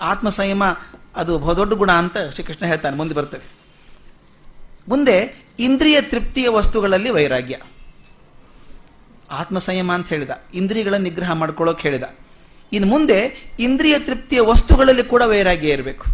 [0.00, 0.64] ಆತ್ಮ ಸಂಯಮ,
[1.16, 3.58] ಅದು ಬಹುದೊಡ್ಡ ಗುಣ ಅಂತ ಶ್ರೀಕೃಷ್ಣ ಹೇಳ್ತಾನೆ, ಮುಂದೆ ಬರ್ತದೆ.
[4.88, 7.56] ಮುಂದೆ ಇಂದ್ರಿಯ ತೃಪ್ತಿಯ ವಸ್ತುಗಳಲ್ಲಿ ವೈರಾಗ್ಯ.
[9.30, 12.02] ಆತ್ಮ ಸಂಯಮ ಅಂತ ಹೇಳಿದ ಇಂದ್ರಿಯಗಳ ನಿಗ್ರಹ ಮಾಡ್ಕೊಳ್ಳೋಕೆ ಹೇಳಿದ.
[12.72, 16.04] ಇನ್ನು ಮುಂದೆ ಇಂದ್ರಿಯ ತೃಪ್ತಿಯ ವಸ್ತುಗಳಲ್ಲಿ ಕೂಡ ವೈರಾಗ್ಯ ಇರಬೇಕು.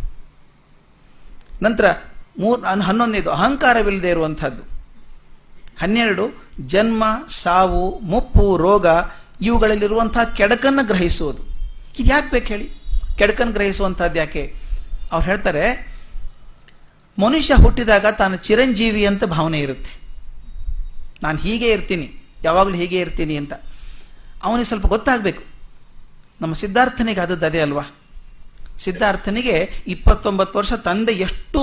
[1.63, 1.93] ನಂತರ
[2.39, 4.63] ಮೂರ್ ಹನ್ನೊಂದನೇದು, ಅಹಂಕಾರವಿಲ್ಲದೆ ಇರುವಂಥದ್ದು.
[5.81, 8.87] ಹನ್ನೆರಡು, ಜನ್ಮ, ಸಾವು, ಮುಪ್ಪು, ರೋಗ
[9.41, 11.43] ಇವುಗಳಲ್ಲಿರುವಂತಹ ಕೆಡಕನ್ನು ಗ್ರಹಿಸುವುದು.
[11.99, 12.69] ಇದು ಯಾಕೆ ಬೇಕು ಹೇಳಿ?
[13.19, 14.45] ಕೆಡಕನ್ನು ಗ್ರಹಿಸುವಂಥದ್ದು ಯಾಕೆ?
[15.13, 15.65] ಅವ್ರು ಹೇಳ್ತಾರೆ,
[17.19, 19.93] ಮನುಷ್ಯ ಹುಟ್ಟಿದಾಗ ತಾನು ಚಿರಂಜೀವಿ ಅಂತ ಭಾವನೆ ಇರುತ್ತೆ.
[21.23, 22.07] ನಾನು ಹೀಗೆ ಇರ್ತೀನಿ,
[22.45, 23.53] ಯಾವಾಗಲೂ ಹೀಗೆ ಇರ್ತೀನಿ ಅಂತ.
[24.45, 25.43] ಅವನಿಗೆ ಸ್ವಲ್ಪ ಗೊತ್ತಾಗಬೇಕು.
[26.41, 27.85] ನಮ್ಮ ಸಿದ್ಧಾರ್ಥನಿಗೆ ಆದದ್ದು ಅದೇ ಅಲ್ವಾ?
[28.85, 31.61] ಸಿದ್ಧಾರ್ಥನಿಗೆ ಇಪ್ಪತ್ತೊಂಬತ್ತು ವರ್ಷ ತಂದೆ ಎಷ್ಟು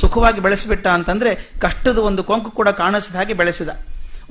[0.00, 3.70] ಸುಖವಾಗಿ ಬೆಳೆಸಿಬಿಟ್ಟ ಅಂತಂದರೆ ಕಷ್ಟದ ಒಂದು ಕೊಂಕು ಕೂಡ ಕಾಣಿಸಿದ ಹಾಗೆ ಬೆಳೆಸಿದ.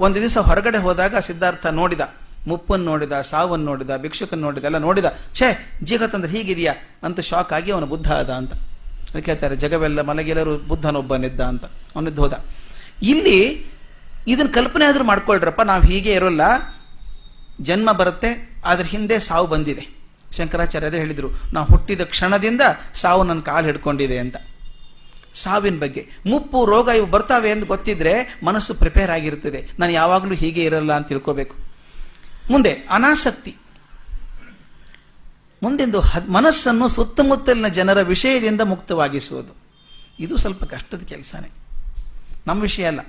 [0.06, 2.04] ಒಂದು ದಿವಸ ಹೊರಗಡೆ ಹೋದಾಗ ಸಿದ್ಧಾರ್ಥ ನೋಡಿದ.
[2.48, 5.06] ಮುಪ್ಪನ್ನು ನೋಡಿದ, ಸಾವನ್ನು ನೋಡಿದ, ಭಿಕ್ಷುಕನ್ನು ನೋಡಿದ, ಎಲ್ಲ ನೋಡಿದ.
[5.34, 6.74] ಛೇ ಜೀಗತ್ತಂದ್ರೆ ಹೀಗಿದೆಯಾ?
[7.04, 8.54] ಅಂತ ಶಾಕ್ ಆಗಿ ಅವನು ಬುದ್ಧ ಆದ ಅಂತ.
[8.54, 11.66] ಅದಕ್ಕೆ ಹೇಳ್ತಾರೆ, ಜಗವೆಲ್ಲ ಮಲಗೆಲ್ಲರೂ ಬುದ್ಧನೊಬ್ಬನಿದ್ದ ಅಂತ.
[11.66, 12.46] ಅವನಿದ್ದು ಹೋದ.
[13.02, 13.66] ಇಲ್ಲಿ
[14.28, 16.42] ಇದನ್ನ ಕಲ್ಪನೆ ಆದರೂ ಮಾಡ್ಕೊಳ್ರಪ್ಪ, ನಾವು ಹೀಗೆ ಇರೋಲ್ಲ.
[17.62, 19.88] ಜನ್ಮ ಬರುತ್ತೆ ಅದ್ರ ಹಿಂದೆ ಸಾವು ಬಂದಿದೆ.
[20.38, 22.62] ಶಂಕರಾಚಾರ್ಯ ಹೇಳಿದರು, ನಾವು ಹುಟ್ಟಿದ ಕ್ಷಣದಿಂದ
[22.94, 24.36] ಸಾವು ನನ್ನ ಕಾಲು ಹಿಡ್ಕೊಂಡಿದೆ ಅಂತ.
[25.34, 26.08] ಸಾವಿನ ಬಗ್ಗೆ.
[26.26, 29.70] ಮುಪ್ಪು, ರೋಗ ಇವು ಬರ್ತಾವೆ ಎಂದು ಗೊತ್ತಿದ್ರೆ ಮನಸ್ಸು ಪ್ರಿಪೇರ್ ಆಗಿರ್ತದೆ.
[29.80, 31.63] ನಾನು ಯಾವಾಗಲೂ ಹೀಗೆ ಇರಲ್ಲ ಅಂತ ತಿಳ್ಕೋಬೇಕು.
[32.52, 33.56] ಮುಂದೆ ಅನಾಸಕ್ತಿ.
[35.64, 39.56] ಮುಂದೆಂದು ಮನಸ್ಸನ್ನು ಸುತ್ತಮುತ್ತಲಿನ ಜನರ ವಿಷಯದಿಂದ ಮುಕ್ತವಾಗಿಸುವುದು.
[40.20, 41.52] ಇದು ಸ್ವಲ್ಪ ಕಷ್ಟದ ಕೆಲಸನೇ.
[42.48, 43.00] ನಮ್ಮ ವಿಷಯ ಅಲ್ಲ.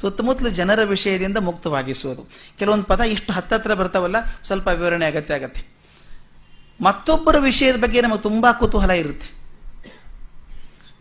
[0.00, 2.28] ಸುತ್ತಮುತ್ತಲ ಜನರ ವಿಷಯದಿಂದ ಮುಕ್ತವಾಗಿಸುವುದು.
[2.58, 5.66] ಕೆಲವೊಂದು ಪದ ಇಷ್ಟು ಹತ್ತತ್ರ ಬರ್ತಾವಲ್ಲ, ಸ್ವಲ್ಪ ವಿವರಣೆ ಅಗತ್ಯ ಆಗತ್ತೆ.
[6.80, 9.36] ಮತ್ತೊಬ್ಬರ ವಿಷಯದ ಬಗ್ಗೆ ನಮಗೆ ತುಂಬ ಕುತೂಹಲ ಇರುತ್ತೆ.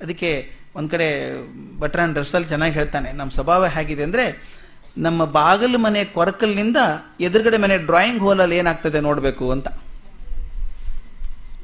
[0.01, 1.33] ಅದಕ್ಕೆ ಒಂದು ಕಡೆ
[1.79, 4.55] ಭಟ್ರಾನ್ ರಸಲ್ ಚೆನ್ನಾಗಿ ಹೇಳ್ತಾನೆ ನಮ್ಮ ಸ್ವಭಾವ ಹೇಗಿದೆ ಅಂದ್ರೆ
[4.97, 6.77] ನಮ್ಮ ಬಾಗಿಲು ಮನೆ ಕೊರಕಲ್ನಿಂದ
[7.19, 9.67] ಎದುರುಗಡೆ ಮನೆ ಡ್ರಾಯಿಂಗ್ ಹೋಲಲ್ಲಿ ಏನಾಗ್ತದೆ ನೋಡಬೇಕು ಅಂತ.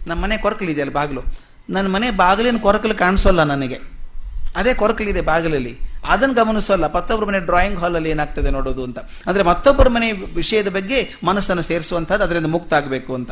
[0.07, 1.21] ನಮ್ಮ ಮನೆ ಕೊರಕಲಿದೆಯಲ್ಲ ಬಾಗಿಲು.
[1.69, 3.79] ನನ್ನ ಮನೆ ಬಾಗಿಲಿನ ಕೊರಕಲು ಕಾಣಿಸೋಲ್ಲ ನನಗೆ.
[4.55, 5.77] ಅದೇ ಕೊರಕಲಿದೆ ಬಾಗಿಲಲ್ಲಿ.
[6.05, 6.95] ಅದನ್ನು ಗಮನಿಸೋಲ್ಲ.
[6.95, 8.99] ಮತ್ತೊಬ್ಬರ ಮನೆ ಡ್ರಾಯಿಂಗ್ ಹಾಲಲ್ಲಿ ಏನಾಗ್ತದೆ ನೋಡೋದು ಅಂತ.
[8.99, 13.31] ಅಂದ್ರೆ ಮತ್ತೊಬ್ಬರ ಮನೆ ವಿಷಯದ ಬಗ್ಗೆ ಮನಸ್ಸನ್ನು ಸೇರಿಸುವಂಥದ್ದು ಅದರಿಂದ ಮುಕ್ತ ಆಗಬೇಕು ಅಂತ.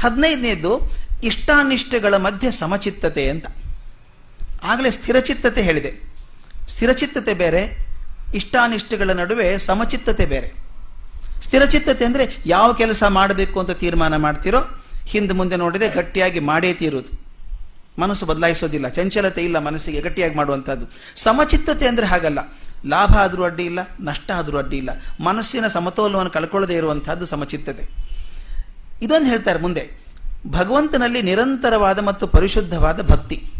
[0.00, 0.80] ಹದಿನೈದನೇದು
[1.22, 3.46] ಇಷ್ಟಾನಿಷ್ಟಗಳ ಮಧ್ಯೆ ಸಮಚಿತ್ತತೆ ಅಂತ.
[4.62, 5.94] ಆಗಲೇ ಸ್ಥಿರಚಿತ್ತತೆ ಹೇಳಿದೆ.
[6.68, 7.83] ಸ್ಥಿರಚಿತ್ತತೆ ಬೇರೆ
[8.34, 10.52] ಇಷ್ಟಾನಿಷ್ಟಗಳ ನಡುವೆ ಸಮಚಿತ್ತತೆ ಬೇರೆ.
[11.40, 14.58] ಸ್ಥಿರಚಿತ್ತತೆ ಅಂದ್ರೆ ಯಾವ ಕೆಲಸ ಮಾಡಬೇಕು ಅಂತ ತೀರ್ಮಾನ ಮಾಡ್ತಿರೋ,
[15.06, 17.24] ಹಿಂದೆ ಮುಂದೆ ನೋಡಿದೆ ಗಟ್ಟಿಯಾಗಿ ಮಾಡೇ ತೀರೋದು
[17.98, 20.86] ಮನಸ್ಸು ಬದಲಾಯಿಸೋದಿಲ್ಲ, ಚಂಚಲತೆ ಇಲ್ಲ ಮನಸ್ಸಿಗೆ, ಗಟ್ಟಿಯಾಗಿ ಮಾಡುವಂಥದ್ದು
[21.16, 22.38] ಸಮಚಿತ್ತತೆ ಅಂದ್ರೆ ಹಾಗಲ್ಲ.
[22.86, 24.90] ಲಾಭ ಆದರೂ ಅಡ್ಡಿ ಇಲ್ಲ, ನಷ್ಟ ಆದರೂ ಅಡ್ಡಿ ಇಲ್ಲ.
[25.24, 27.88] ಮನಸ್ಸಿನ ಸಮತೋಲವನ್ನು ಕಳ್ಕೊಳ್ಳದೇ ಇರುವಂತಹದ್ದು ಸಮಚಿತ್ತತೆ.
[29.02, 30.04] ಇದೊಂದು ಹೇಳ್ತಾರೆ ಮುಂದೆ,
[30.50, 33.50] ಭಗವಂತನಲ್ಲಿ ನಿರಂತರವಾದ ಮತ್ತು ಪರಿಶುದ್ಧವಾದ ಭಕ್ತಿ.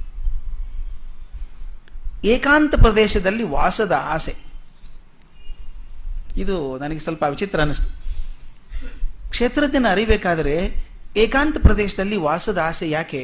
[2.25, 4.44] ಏಕಾಂತ ಪ್ರದೇಶದಲ್ಲಿ ವಾಸದ ಆಸೆ.
[6.37, 7.88] ಇದು ನನಗೆ ಸ್ವಲ್ಪ ವಿಚಿತ್ರ ಅನ್ನಿಸ್ತು.
[9.31, 10.57] ಕ್ಷೇತ್ರಜ್ಞನ ಅರಿಬೇಕಾದರೆ
[11.17, 13.23] ಏಕಾಂತ ಪ್ರದೇಶದಲ್ಲಿ ವಾಸದ ಆಸೆ ಯಾಕೆ?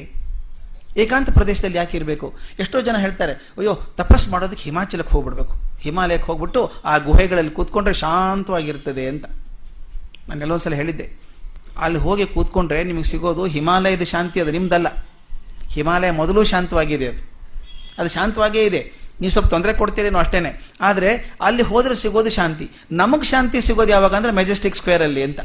[0.97, 2.27] ಏಕಾಂತ ಪ್ರದೇಶದಲ್ಲಿ ಯಾಕೆ ಇರಬೇಕು?
[2.59, 5.55] ಎಷ್ಟೋ ಜನ ಹೇಳ್ತಾರೆ, ಅಯ್ಯೋ, ತಪಸ್ ಮಾಡೋದಕ್ಕೆ ಹಿಮಾಚಲಕ್ಕೆ ಹೋಗ್ಬಿಡ್ಬೇಕು.
[5.81, 9.27] ಹಿಮಾಲಯಕ್ಕೆ ಹೋಗ್ಬಿಟ್ಟು ಆ ಗುಹೆಗಳಲ್ಲಿ ಕೂತ್ಕೊಂಡ್ರೆ ಶಾಂತವಾಗಿರ್ತದೆ ಅಂತ.
[10.29, 11.07] ನಾನು ಎಲ್ಲೊಂದ್ಸಲ ಹೇಳಿದ್ದೆ,
[11.77, 14.89] ಅಲ್ಲಿ ಹೋಗಿ ಕೂತ್ಕೊಂಡ್ರೆ ನಿಮಗೆ ಸಿಗೋದು ಹಿಮಾಲಯದ ಶಾಂತಿ ಅದು ನಿಮ್ದಲ್ಲ.
[15.69, 17.23] ಹಿಮಾಲಯ ಮೊದಲು ಶಾಂತವಾಗಿದೆ ಅದು.
[17.99, 18.81] ಅದು ಶಾಂತವಾಗೇ ಇದೆ.
[19.21, 20.71] ನೀವು ಸ್ವಲ್ಪ ತೊಂದರೆ ಕೊಡ್ತೀರೇನೋ ಅಷ್ಟೇನೆ.
[20.81, 22.71] ಆದರೆ ಅಲ್ಲಿ ಹೋದರೆ ಸಿಗೋದು ಶಾಂತಿ.
[22.93, 25.41] ನಮಗೆ ಶಾಂತಿ ಸಿಗೋದು ಯಾವಾಗ ಅಂದ್ರೆ ಮೆಜೆಸ್ಟಿಕ್ ಸ್ಕ್ವೇರಲ್ಲಿ ಅಂತ.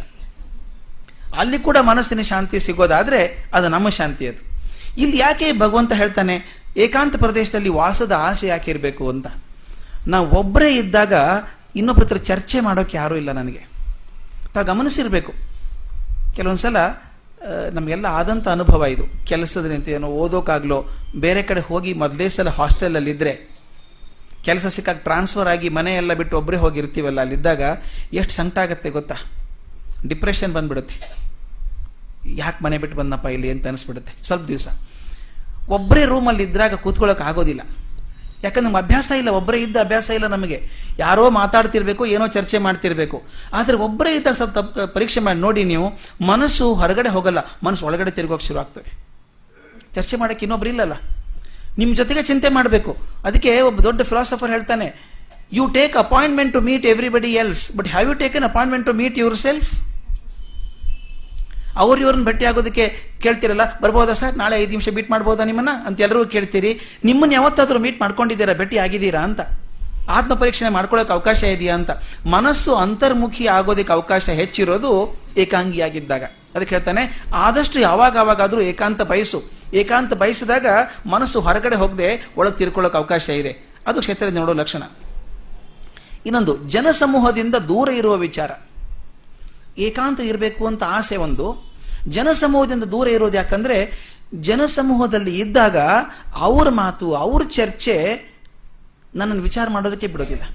[1.37, 4.55] ಅಲ್ಲಿ ಕೂಡ ಮನಸ್ಸಿನ ಶಾಂತಿ ಸಿಗೋದಾದರೆ ಅದು ನಮ್ಮ ಶಾಂತಿ ಅದು.
[5.01, 9.27] ಇಲ್ಲಿ ಯಾಕೆ ಭಗವಂತ ಹೇಳ್ತಾನೆ, ಏಕಾಂತ ಪ್ರದೇಶದಲ್ಲಿ ವಾಸದ ಆಸೆ ಯಾಕೆ ಇರಬೇಕು ಅಂತ.
[10.07, 11.13] ನಾವು ಒಬ್ಬರೇ ಇದ್ದಾಗ
[11.75, 13.69] ಇನ್ನೊಬ್ಬರ ಚರ್ಚೆ ಮಾಡೋಕೆ ಯಾರೂ ಇಲ್ಲ ನನಗೆ.
[14.53, 15.33] ತಾವು ಗಮನಿಸಿರ್ಬೇಕು.
[16.35, 16.77] ಕೆಲವೊಂದ್ಸಲ
[17.73, 19.25] ನಮಗೆಲ್ಲ ಆದಂಥ ಅನುಭವ ಇದು.
[19.25, 23.54] ಕೆಲಸದ್ರಿಂದ ಏನೋ ಓದೋಕ್ಕಾಗ್ಲೋ ಬೇರೆ ಕಡೆ ಹೋಗಿ ಮೊದಲೇ ಸಲ ಹಾಸ್ಟೆಲಲ್ಲಿ ಇದ್ದರೆ
[24.45, 27.61] ಕೆಲಸ ಸಿಕ್ಕಾಗ ಟ್ರಾನ್ಸ್ಫರ್ ಆಗಿ ಮನೆಯೆಲ್ಲ ಬಿಟ್ಟು ಒಬ್ಬರೇ ಹೋಗಿರ್ತೀವಲ್ಲ, ಅಲ್ಲಿದ್ದಾಗ
[28.13, 29.15] ಎಷ್ಟು ಸಂಕಟ ಆಗತ್ತೆ ಗೊತ್ತಾ?
[30.07, 30.95] ಡಿಪ್ರೆಷನ್ ಬಂದ್ಬಿಡುತ್ತೆ.
[32.41, 34.13] ಯಾಕೆ ಮನೆ ಬಿಟ್ಟು ಬಂದಪ್ಪ ಇಲ್ಲಿ ಅಂತ ಅನಿಸ್ಬಿಡುತ್ತೆ.
[34.27, 34.67] ಸ್ವಲ್ಪ ದಿವಸ.
[35.69, 37.61] ಒಬ್ಬರೇ ರೂಮಲ್ಲಿ ಇದ್ದಾಗ ಕೂತ್ಕೊಳ್ಳೋಕೆ ಆಗೋದಿಲ್ಲ.
[38.43, 40.57] ಯಾಕಂದ್ರೆ ನಮ್ಗೆ ಅಭ್ಯಾಸ ಇಲ್ಲ ಒಬ್ಬರೇ ಇದ್ದ ಅಭ್ಯಾಸ ಇಲ್ಲ ನಮಗೆ.
[40.99, 43.17] ಯಾರೋ ಮಾತಾಡ್ತಿರ್ಬೇಕು, ಏನೋ ಚರ್ಚೆ ಮಾಡ್ತಿರ್ಬೇಕು.
[43.53, 45.87] ಆದರೆ ಒಬ್ಬರೇ ಇದ್ದಾಗ ಸ್ವಲ್ಪ ತಪ್ಪು ಪರೀಕ್ಷೆ ಮಾಡಿ ನೋಡಿ ನೀವು,
[46.25, 48.91] ಮನಸ್ಸು ಹೊರಗಡೆ ಹೋಗಲ್ಲ, ಮನಸ್ಸು ಒಳಗಡೆ ತಿರುಗೋಕೆ ಶುರು ಆಗ್ತದೆ.
[49.95, 50.93] ಚರ್ಚೆ ಮಾಡೋಕೆ ಇನ್ನೊಬ್ರು ಇಲ್ಲಲ್ಲ.
[51.79, 52.91] ನಿಮ್ಮ ಜೊತೆಗೆ ಚಿಂತೆ ಮಾಡಬೇಕು.
[53.27, 54.87] ಅದಕ್ಕೆ ಒಬ್ಬ ದೊಡ್ಡ ಫಿಲಾಸಫರ್ ಹೇಳ್ತಾನೆ
[55.57, 59.69] you take appointment to meet everybody else but have you taken appointment to meet yourself
[61.83, 62.83] ಅವ್ರು ಇವ್ರನ್ನ ಭೇಟಿ ಆಗೋದಕ್ಕೆ
[63.23, 64.33] ಕೇಳ್ತಿರಲ್ಲ, ಬರ್ಬೋದಾ ಸರ್?
[64.41, 65.71] ನಾಳೆ ಐದು ನಿಮಿಷ ಮೀಟ್ ಮಾಡ್ಬೋದಾ ನಿಮ್ಮನ್ನ?
[65.87, 66.71] ಅಂತ ಎಲ್ಲರೂ ಕೇಳ್ತೀರಿ,
[67.03, 68.53] ನಿಮ್ಮನ್ನ ಯಾವತ್ತಾದರೂ ಮೀಟ್ ಮಾಡ್ಕೊಂಡಿದ್ದೀರಾ?
[68.53, 69.21] ಭೇಟಿ ಆಗಿದ್ದೀರಾ?
[69.29, 69.41] ಅಂತ.
[70.09, 71.91] ಆತ್ಮ ಪರೀಕ್ಷಣೆ ಮಾಡ್ಕೊಳ್ಳೋಕೆ ಅವಕಾಶ ಇದೆಯಾ ಅಂತ.
[72.25, 76.23] ಮನಸ್ಸು ಅಂತರ್ಮುಖಿ ಆಗೋದಕ್ಕೆ ಅವಕಾಶ ಹೆಚ್ಚಿರೋದು ಏಕಾಂಗಿಯಾಗಿದ್ದಾಗ.
[76.55, 79.43] ಅದಕ್ಕೆ ಹೇಳ್ತಾನೆ, ಆದಷ್ಟು ಯಾವಾಗ ಆವಾಗಾದರೂ ಏಕಾಂತ ಬಯಸು.
[79.73, 80.65] ಏಕಾಂತ ಬಯಸಿದಾಗ
[81.05, 83.75] ಮನಸ್ಸು ಹೊರಗಡೆ ಹೋಗದೆ ಒಳಗೆ ತಿರ್ಕೊಳ್ಳೋಕೆ ಅವಕಾಶ ಇದೆ.
[83.87, 84.83] ಅದು ಕ್ಷೇತ್ರ ನೋಡೋ ಲಕ್ಷಣ.
[86.25, 88.51] ಇನ್ನೊಂದು, ಜನಸಮೂಹದಿಂದ ದೂರ ಇರುವ ವಿಚಾರ.
[89.77, 91.75] ಏಕಾಂತ ಇರಬೇಕು ಅಂತ ಆಸೆ ಒಂದು.
[92.09, 95.77] ಜನಸಮೂಹದಿಂದ ದೂರ ಇರೋದು ಯಾಕಂದ್ರೆ, ಜನಸಮೂಹದಲ್ಲಿ ಇದ್ದಾಗ
[96.35, 98.25] ಅವ್ರ ಮಾತು, ಅವ್ರ ಚರ್ಚೆ
[99.19, 100.45] ನನ್ನನ್ನು ವಿಚಾರ ಮಾಡೋದಕ್ಕೆ ಬಿಡೋದಿಲ್ಲ.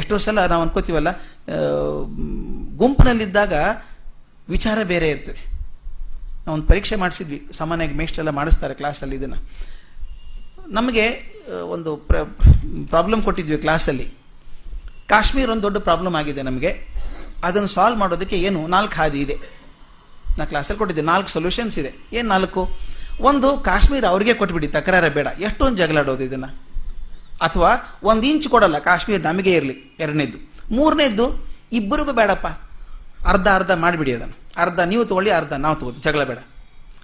[0.00, 1.10] ಎಷ್ಟೋ ಸಲ ನಾವು ಅನ್ಕೋತೀವಲ್ಲ
[2.82, 3.54] ಗುಂಪಿನಲ್ಲಿದ್ದಾಗ
[4.48, 5.42] ವಿಚಾರ ಬೇರೆ ಇರ್ತದೆ.
[6.46, 9.38] ನಾವೊಂದು ಪರೀಕ್ಷೆ ಮಾಡಿಸಿದ್ವಿ, ಸಾಮಾನ್ಯವಾಗಿ ಮೇಷ್ಟೆಲ್ಲ ಮಾಡಿಸ್ತಾರೆ ಕ್ಲಾಸಲ್ಲಿ ಇದನ್ನು.
[10.78, 11.04] ನಮಗೆ
[11.74, 11.90] ಒಂದು
[12.92, 14.06] ಪ್ರಾಬ್ಲಮ್ ಕೊಟ್ಟಿದ್ವಿ ಕ್ಲಾಸಲ್ಲಿ.
[15.12, 16.70] ಕಾಶ್ಮೀರ ಒಂದು ದೊಡ್ಡ ಪ್ರಾಬ್ಲಮ್ ಆಗಿದೆ ನಮಗೆ.
[17.44, 19.36] ಅದನ್ನು ಸಾಲ್ವ್ ಮಾಡೋದಕ್ಕೆ ಏನು, ನಾಲ್ಕು ಹಾದಿ ಇದೆ.
[20.38, 21.92] ನಾ ಕ್ಲಾಸಲ್ಲಿ ಕೊಟ್ಟಿದ್ದೆ, ನಾಲ್ಕು ಸೊಲ್ಯೂಷನ್ಸ್ ಇದೆ.
[22.12, 22.62] ಏನು ನಾಲ್ಕು?
[23.28, 25.28] ಒಂದು, ಕಾಶ್ಮೀರ ಅವ್ರಿಗೆ ಕೊಟ್ಬಿಡಿ, ತಕರಾರ ಬೇಡ.
[25.46, 26.48] ಎಷ್ಟೊಂದು ಜಗಳಾಡೋದು ಇದನ್ನ.
[27.40, 30.52] ಅಥವಾ ಒಂದು ಇಂಚ್ ಕೊಡಲ್ಲ ಕಾಶ್ಮೀರ ನಮಗೆ ಇರಲಿ, ಎರಡನೇದ್ದು.
[30.74, 32.46] ಮೂರನೇದ್ದು, ಇಬ್ಬರಿಗೂ ಬೇಡಪ್ಪ.
[33.26, 34.38] ಅರ್ಧ ಅರ್ಧ ಮಾಡಿಬಿಡಿ ಅದನ್ನು.
[34.56, 36.02] ಅರ್ಧ ನೀವು ತಗೊಳ್ಳಿ, ಅರ್ಧ ನಾವು ತಗೋತೀವಿ.
[36.02, 36.38] ಜಗಳ ಬೇಡ.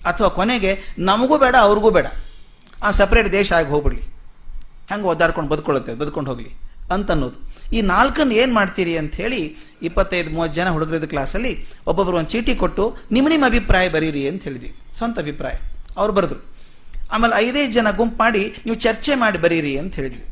[0.07, 2.07] ಅಥವಾ ಕೊನೆಗೆ ನಮಗೂ ಬೇಡ, ಅವ್ರಿಗೂ ಬೇಡ.
[2.83, 4.01] ಆ ಸಪ್ರೇಟ್ ದೇಶ ಆಗಿ ಹೋಗ್ಬಿಡ್ಲಿ.
[4.89, 6.49] ಹೆಂಗೆ ಒದ್ದಾಡ್ಕೊಂಡು ಬದುಕೊಳ್ಳುತ್ತೆ, ಬದುಕೊಂಡು ಹೋಗಲಿ
[6.91, 12.31] ಅಂತ ಅನ್ನೋದು ಈ ನಾಲ್ಕನ್ನು ಏನು ಮಾಡ್ತೀರಿ ಅಂತ ಹೇಳಿ ಇಪ್ಪತ್ತೈದು, ಮೂವತ್ತು ಜನ ಹುಡುಗರಿದ್ದ ಕ್ಲಾಸಲ್ಲಿ ಒಬ್ಬೊಬ್ಬರು ಒಂದು
[12.31, 14.77] ಚೀಟಿ ಕೊಟ್ಟು ನಿಮ್ಮ ನಿಮ್ಮ ಅಭಿಪ್ರಾಯ ಬರೀರಿ ಅಂತ ಹೇಳಿದ್ವಿ.
[14.99, 15.53] ಸ್ವಂತ ಅಭಿಪ್ರಾಯ.
[15.97, 16.54] ಅವ್ರು ಬರೆದ್ರು.
[17.13, 20.25] ಆಮೇಲೆ ಐದೇ ಜನ ಗುಂಪು ಮಾಡಿ ನೀವು ಚರ್ಚೆ ಮಾಡಿ ಬರೀರಿ ಅಂತ ಹೇಳಿದ್ವಿ.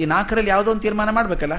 [0.00, 1.52] ಈ ನಾಲ್ಕರಲ್ಲಿ ಯಾವುದೋ ಒಂದು ತೀರ್ಮಾನ ಮಾಡಬೇಕಲ್ಲ?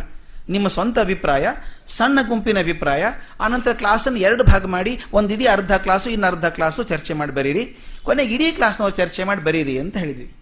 [0.50, 1.48] ನಿಮ್ಮ ಸ್ವಂತ ಅಭಿಪ್ರಾಯ,
[1.88, 3.05] ಸಣ್ಣ ಗುಂಪಿನ ಅಭಿಪ್ರಾಯ
[3.39, 7.77] ಆನಂತರ ಕ್ಲಾಸನ್ನು ಎರಡು ಭಾಗ ಮಾಡಿ, ಒಂದು ಇಡೀ ಅರ್ಧ ಕ್ಲಾಸು, ಇನ್ನು ಅರ್ಧ ಕ್ಲಾಸು ಚರ್ಚೆ ಮಾಡಿ ಬರೀರಿ.
[8.03, 10.36] ಕೊನೆಗೆ ಇಡೀ ಕ್ಲಾಸ್ನವ್ರು ಚರ್ಚೆ ಮಾಡಿ ಬರೀರಿ ಅಂತ ಹೇಳಿದ್ವಿ.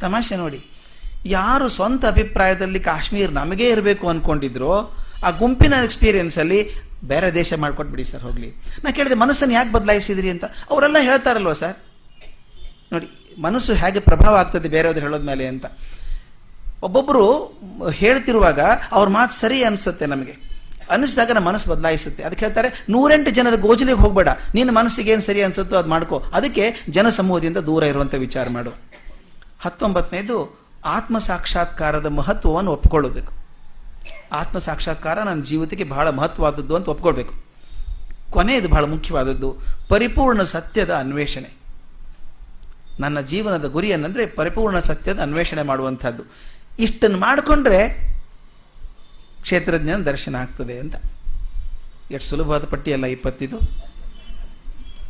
[0.00, 0.70] ತಮಾಷೆ ನೋಡಿ.
[1.24, 6.70] ಯಾರು ಸ್ವಂತ ಅಭಿಪ್ರಾಯದಲ್ಲಿ ಕಾಶ್ಮೀರ್ ನಮಗೇ ಇರಬೇಕು ಅಂದ್ಕೊಂಡಿದ್ರೋ ಆ ಗುಂಪಿನ ಎಕ್ಸ್ಪೀರಿಯನ್ಸ್ ಅಲ್ಲಿ
[7.04, 8.50] ಬೇರೆ ದೇಶ ಮಾಡ್ಕೊಟ್ಬಿಡಿ ಸರ್ ಹೋಗ್ಲಿ.
[8.84, 10.44] ನಾ ಕೇಳಿದೆ ಮನಸ್ಸನ್ನು ಯಾಕೆ ಬದಲಾಯಿಸಿದ್ರಿ ಅಂತ?
[10.44, 11.76] ಅವರೆಲ್ಲ ಹೇಳ್ತಾರಲ್ವ ಸರ್?
[12.92, 13.06] ನೋಡಿ
[13.42, 15.66] ಮನಸ್ಸು ಹೇಗೆ ಪ್ರಭಾವ ಆಗ್ತದೆ ಬೇರೆಯವ್ರು ಹೇಳೋದ ಮೇಲೆ ಅಂತ.
[16.82, 17.24] ಒಬ್ಬೊಬ್ಬರು
[17.90, 18.60] ಹೇಳ್ತಿರುವಾಗ
[18.92, 20.46] ಅವ್ರ ಮಾತು ಸರಿ ಅನಿಸುತ್ತೆ ನಮಗೆ.
[20.90, 22.22] ಅನಿಸಿದಾಗ ನಮ್ಮ ಮನಸ್ಸು ಬದಲಾಯಿಸುತ್ತೆ.
[22.22, 24.28] ಅದಕ್ಕೆ ಹೇಳ್ತಾರೆ, ನೂರೆಂಟು ಜನರ ಗೋಜಲಿಗೆ ಹೋಗ್ಬೇಡ.
[24.54, 26.22] ನಿನ್ನ ಮನಸ್ಸಿಗೆ ಏನು ಸರಿ ಅನ್ಸುತ್ತೋ ಅದು ಮಾಡ್ಕೋ.
[26.32, 28.70] ಅದಕ್ಕೆ ಜನಸಮೂಹದಿಂದ ದೂರ ಇರುವಂತ ವಿಚಾರ ಮಾಡು.
[29.60, 33.32] ಹತ್ತೊಂಬತ್ತನೇದು ಆತ್ಮ ಸಾಕ್ಷಾತ್ಕಾರದ ಮಹತ್ವವನ್ನು ಒಪ್ಪಿಕೊಳ್ಳಬೇಕು
[34.32, 37.34] ಆತ್ಮ ಸಾಕ್ಷಾತ್ಕಾರ ನನ್ನ ಜೀವಿತಕ್ಕೆ ಬಹಳ ಮಹತ್ವವಾದದ್ದು ಅಂತ ಒಪ್ಕೊಳ್ಬೇಕು.
[38.30, 39.56] ಕೊನೆಯದು ಬಹಳ ಮುಖ್ಯವಾದದ್ದು,
[39.88, 41.55] ಪರಿಪೂರ್ಣ ಸತ್ಯದ ಅನ್ವೇಷಣೆ.
[43.00, 46.22] ನನ್ನ ಜೀವನದ ಗುರಿ ಏನಂದ್ರೆ ಪರಿಪೂರ್ಣ ಸತ್ಯದ ಅನ್ವೇಷಣೆ ಮಾಡುವಂಥದ್ದು.
[46.78, 47.88] ಇಷ್ಟನ್ನು ಮಾಡಿಕೊಂಡ್ರೆ
[49.42, 50.96] ಕ್ಷೇತ್ರಜ್ಞನ ದರ್ಶನ ಆಗ್ತದೆ ಅಂತ.
[52.10, 53.58] ಎಷ್ಟು ಸುಲಭವಾದ ಪಟ್ಟಿಯಲ್ಲ ಇಪ್ಪತ್ತಿದು.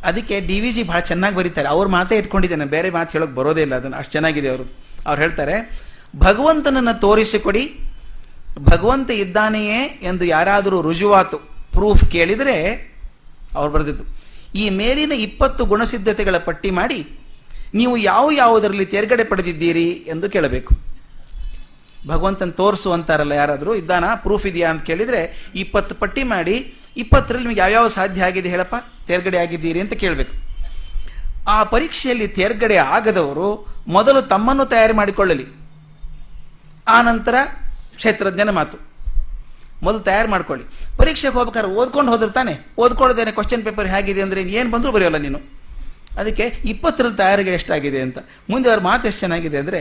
[0.03, 1.67] ಅದಕ್ಕೆ ಡಿ ವಿ ಜಿ ಭಾಳ ಚೆನ್ನಾಗಿ ಬರೀತಾರೆ.
[1.67, 2.65] ಅವ್ರ ಮಾತೇ ಇಟ್ಕೊಂಡಿದ್ದೇನೆ.
[2.65, 3.97] ಬೇರೆ ಮಾತು ಹೇಳೋಕೆ ಬರೋದೇ ಇಲ್ಲ ಅದನ್ನು.
[3.97, 4.65] ಅಷ್ಟು ಚೆನ್ನಾಗಿದೆ ಅವರು
[5.05, 7.79] ಅವ್ರು ಹೇಳ್ತಾರೆ, ಭಗವಂತನನ್ನು ತೋರಿಸಿಕೊಡಿ.
[8.59, 11.37] ಭಗವಂತ ಇದ್ದಾನೆಯೇ ಎಂದು ಯಾರಾದರೂ ರುಜುವಾತು,
[11.71, 12.55] ಪ್ರೂಫ್ ಕೇಳಿದರೆ
[13.55, 14.03] ಅವ್ರು ಬರೆದಿದ್ದು.
[14.55, 16.99] ಈ ಮೇಲಿನ ಇಪ್ಪತ್ತು ಗುಣಸಿದ್ಧತೆಗಳ ಪಟ್ಟಿ ಮಾಡಿ
[17.73, 20.75] ನೀವು ಯಾವ ಯಾವುದರಲ್ಲಿ ತೇರ್ಗಡೆ ಪಡೆದಿದ್ದೀರಿ ಎಂದು ಕೇಳಬೇಕು.
[22.07, 27.87] ಭಗವಂತನ ತೋರಿಸು ಅಂತಾರಲ್ಲ ಯಾರಾದರೂ, ಇದ್ದಾನ ಪ್ರೂಫ್ ಇದೆಯಾ ಅಂತ ಕೇಳಿದರೆ ಇಪ್ಪತ್ತು ಪಟ್ಟಿ ಮಾಡಿ, ಇಪ್ಪತ್ತರಲ್ಲಿ ನಿಮಗೆ ಯಾವ್ಯಾವ
[27.87, 28.75] ಸಾಧ್ಯ ಆಗಿದೆ ಹೇಳಪ್ಪ?
[29.07, 30.47] ತೇರ್ಗಡೆ ಆಗಿದ್ದೀರಿ ಅಂತ ಕೇಳಬೇಕು.
[31.47, 35.47] ಆ ಪರೀಕ್ಷೆಯಲ್ಲಿ ತೇರ್ಗಡೆ ಆಗದವರು ಮೊದಲು ತಮ್ಮನ್ನು ತಯಾರು ಮಾಡಿಕೊಳ್ಳಲಿ.
[36.87, 37.35] ಆ ನಂತರ
[37.95, 38.77] ಕ್ಷೇತ್ರಜ್ಞನ ಮಾತು.
[39.83, 40.65] ಮೊದಲು ತಯಾರು ಮಾಡ್ಕೊಳ್ಳಿ.
[40.97, 45.56] ಪರೀಕ್ಷೆಗೆ ಹೋಗ್ಬೇಕಾದ್ರೆ ಓದ್ಕೊಂಡು ಹೋದಿರ್ತಾನೆ ಓದ್ಕೊಳ್ಳೋದೇನೆ ಕ್ವಶನ್ ಪೇಪರ್ ಹೇಗಿದೆ ಅಂದ್ರೆ ಏನು ಬಂದರೂ ಬರೆಯೋಲ್ಲ ನೀನು.
[46.21, 48.17] ಅದಕ್ಕೆ ಇಪ್ಪತ್ತರಲ್ಲಿ ತಯಾರಿಗೆ ಎಷ್ಟಾಗಿದೆ ಅಂತ.
[48.51, 49.79] ಮುಂದೆ ಅವ್ರ ಮಾತು ಎಷ್ಟು ಚೆನ್ನಾಗಿದೆ ಅಂದರೆ,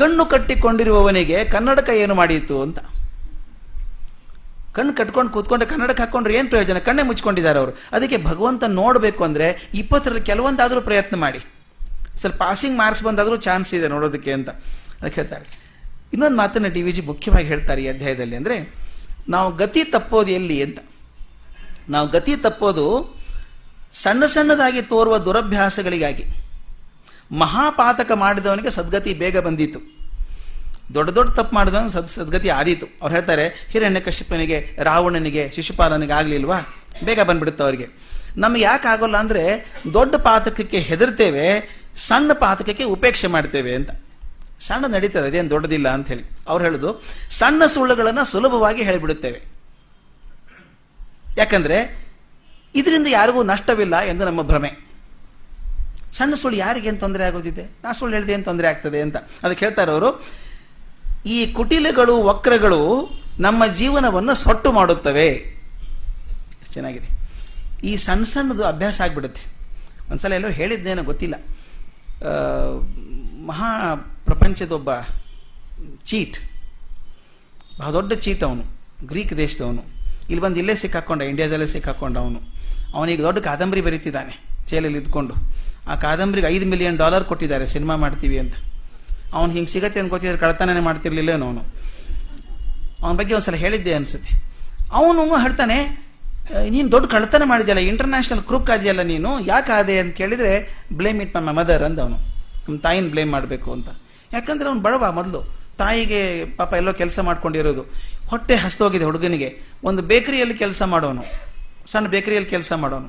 [0.00, 2.78] ಕಣ್ಣು ಕಟ್ಟಿಕೊಂಡಿರುವವನಿಗೆ ಕನ್ನಡಕ ಏನು ಮಾಡಿತ್ತು ಅಂತ.
[4.76, 6.78] ಕಣ್ಣು ಕಟ್ಕೊಂಡು ಕೂತ್ಕೊಂಡ್ರೆ ಕನ್ನಡಕ ಹಾಕೊಂಡ್ರೆ ಏನು ಪ್ರಯೋಜನ?
[6.88, 7.72] ಕಣ್ಣೇ ಮುಚ್ಕೊಂಡಿದ್ದಾರೆ ಅವರು.
[7.96, 9.48] ಅದಕ್ಕೆ ಭಗವಂತ ನೋಡಬೇಕು ಅಂದರೆ
[9.80, 11.40] ಇಪ್ಪತ್ತರಲ್ಲಿ ಕೆಲವೊಂದಾದರೂ ಪ್ರಯತ್ನ ಮಾಡಿ.
[12.20, 14.50] ಸ್ವಲ್ಪ ಪಾಸಿಂಗ್ ಮಾರ್ಕ್ಸ್ ಬಂದಾದರೂ ಚಾನ್ಸ್ ಇದೆ ನೋಡೋದಕ್ಕೆ ಅಂತ.
[15.00, 15.46] ಅದಕ್ಕೆ ಹೇಳ್ತಾರೆ.
[16.14, 18.56] ಇನ್ನೊಂದು ಮಾತನ್ನು ಡಿ ವಿ ಜಿ ಮುಖ್ಯವಾಗಿ ಹೇಳ್ತಾರೆ ಈ ಅಧ್ಯಾಯದಲ್ಲಿ ಅಂದರೆ,
[19.34, 20.78] ನಾವು ಗತಿ ತಪ್ಪೋದು ಎಲ್ಲಿ ಅಂತ.
[21.94, 22.84] ನಾವು ಗತಿ ತಪ್ಪೋದು
[23.94, 26.24] ಸಣ್ಣ ಸಣ್ಣದಾಗಿ ತೋರುವ ದುರಭ್ಯಾಸಗಳಿಗಾಗಿ
[27.32, 29.80] ಮಹಾಪಾತಕ ಮಾಡಿದವನಿಗೆ ಸದ್ಗತಿ ಬೇಗ ಬಂದಿತ್ತು
[30.94, 32.86] ದೊಡ್ಡ ದೊಡ್ಡ ತಪ್ಪು ಮಾಡಿದವನು ಸದ್ ಸದ್ಗತಿ ಆದೀತು.
[33.02, 36.58] ಅವ್ರು ಹೇಳ್ತಾರೆ ಹಿರಣ್ಯಕಶ್ಯಪನಿಗೆ ರಾವಣನಿಗೆ, ಶಿಶುಪಾಲನಿಗೆ ಆಗಲಿಲ್ವಾ?
[37.04, 37.86] ಬೇಗ ಬಂದ್ಬಿಡುತ್ತೆ ಅವರಿಗೆ.
[38.36, 41.46] ನಮ್ಗೆ ಯಾಕೆ ಆಗೋಲ್ಲ ಅಂದರೆ, ದೊಡ್ಡ ಪಾತಕಕ್ಕೆ ಹೆದರ್ತೇವೆ,
[41.96, 43.90] ಸಣ್ಣ ಪಾತಕಕ್ಕೆ ಉಪೇಕ್ಷೆ ಮಾಡ್ತೇವೆ ಅಂತ.
[44.60, 46.24] ಸಣ್ಣ ನಡೀತದೆ, ಅದೇನು ದೊಡ್ಡದಿಲ್ಲ ಅಂತ ಹೇಳಿ.
[46.48, 49.40] ಅವ್ರು ಹೇಳುದು, ಸಣ್ಣ ಸುಳ್ಳುಗಳನ್ನು ಸುಲಭವಾಗಿ ಹೇಳಿಬಿಡುತ್ತೇವೆ.
[51.36, 52.01] ಯಾಕಂದ್ರೆ
[52.74, 54.92] ಇದರಿಂದ ಯಾರಿಗೂ ನಷ್ಟವಿಲ್ಲ ಎಂದು ನಮ್ಮ ಭ್ರಮೆ.
[56.12, 57.64] ಸಣ್ಣ ಸುಳ್ಳು ಯಾರಿಗೇನು ತೊಂದರೆ ಆಗೋದಿದೆ?
[57.64, 59.16] ನಾ ಸುಳ್ಳು ಹೇಳಿದೆ ಏನು ತೊಂದರೆ ಆಗ್ತದೆ ಅಂತ.
[59.16, 60.24] ಅದಕ್ಕೆ ಹೇಳ್ತಾರೆ ಅವರು
[61.26, 65.54] ಈ ಕುಟಿಲಗಳು, ವಕ್ರಗಳು ನಮ್ಮ ಜೀವನವನ್ನು ಸೊಟ್ಟು ಮಾಡುತ್ತವೆ.
[66.72, 67.22] ಚೆನ್ನಾಗಿದೆ.
[67.86, 69.42] ಈ ಸಣ್ಣ ಸಣ್ಣದು ಅಭ್ಯಾಸ ಆಗಿಬಿಡುತ್ತೆ.
[70.10, 71.34] ಒಂದ್ಸಲ ಎಲ್ಲೋ ಹೇಳಿದ್ದೇನೋ ಗೊತ್ತಿಲ್ಲ.
[73.46, 74.90] ಮಹಾ ಪ್ರಪಂಚದೊಬ್ಬ
[76.04, 76.36] ಚೀಟ್.
[77.78, 78.64] ಬಹಳ ದೊಡ್ಡ ಚೀಟ್ ಅವನು.
[79.06, 79.82] ಗ್ರೀಕ್ ದೇಶದವನು.
[80.22, 82.51] ಇಲ್ಲಿ ಬಂದು ಇಲ್ಲೇ ಸಿಕ್ಕಾಕೊಂಡ, ಇಂಡಿಯಾದಲ್ಲೇ ಸಿಕ್ಕಾಕೊಂಡ ಅವನು.
[82.94, 84.34] ಅವನಿಗೆ ದೊಡ್ಡ ಕಾದಂಬರಿ ಬರೀತಿದ್ದಾನೆ,
[84.70, 85.34] ಜೈಲಲ್ಲಿ ಇದ್ಕೊಂಡು.
[85.90, 88.54] ಆ ಕಾದಂಬರಿಗೆ ಐದು ಮಿಲಿಯನ್ ಡಾಲರ್ ಕೊಟ್ಟಿದ್ದಾರೆ ಸಿನಿಮಾ ಮಾಡ್ತೀವಿ ಅಂತ.
[89.32, 91.62] ಅವ್ನು ಹಿಂಗೆ ಸಿಗತ್ತೆ ಅಂತ ಗೊತ್ತಿದ್ರೆ ಕಳ್ತನೇ ಮಾಡ್ತಿರ್ಲಿಲ್ಲೇನೋ ಅವನು.
[93.02, 94.32] ಅವನ ಬಗ್ಗೆ ಒಂದ್ಸಲ ಹೇಳಿದ್ದೆ ಅನ್ಸುತ್ತೆ.
[94.92, 95.78] ಅವನು ಹೇಳ್ತಾನೆ
[96.70, 99.94] ನೀನು ದೊಡ್ಡ ಕಳ್ತನ ಮಾಡಿದೆಯಲ್ಲ ಇಂಟರ್ನ್ಯಾಷನಲ್ ಕ್ರೂಕ್ ಆದ್ಯಲ್ಲ ನೀನು, ಯಾಕೆ ಆದೆ?
[100.02, 100.52] ಅಂತ ಕೇಳಿದ್ರೆ
[100.92, 102.18] ಬ್ಲೇಮ್ ಇಟ್ ಮೈ ಮದರ್ ಅಂದ ಅವನು
[102.64, 103.88] ನಮ್ಮ ತಾಯಿನ ಬ್ಲೇಮ್ ಮಾಡಬೇಕು ಅಂತ.
[104.32, 105.40] ಯಾಕಂದ್ರೆ ಅವ್ನು ಬಡವ ಮೊದಲು.
[105.78, 106.20] ತಾಯಿಗೆ
[106.58, 107.82] ಪಾಪ ಎಲ್ಲೋ ಕೆಲಸ ಮಾಡ್ಕೊಂಡಿರೋದು.
[108.30, 109.48] ಹೊಟ್ಟೆ ಹಸ್ತೋಗಿದೆ ಹುಡುಗನಿಗೆ.
[109.84, 111.22] ಒಂದು ಬೇಕರಿಯಲ್ಲಿ ಕೆಲಸ ಮಾಡೋನು.
[111.92, 113.08] ಸಣ್ಣ ಬೇಕರಿಯಲ್ಲಿ ಕೆಲಸ ಮಾಡೋನು.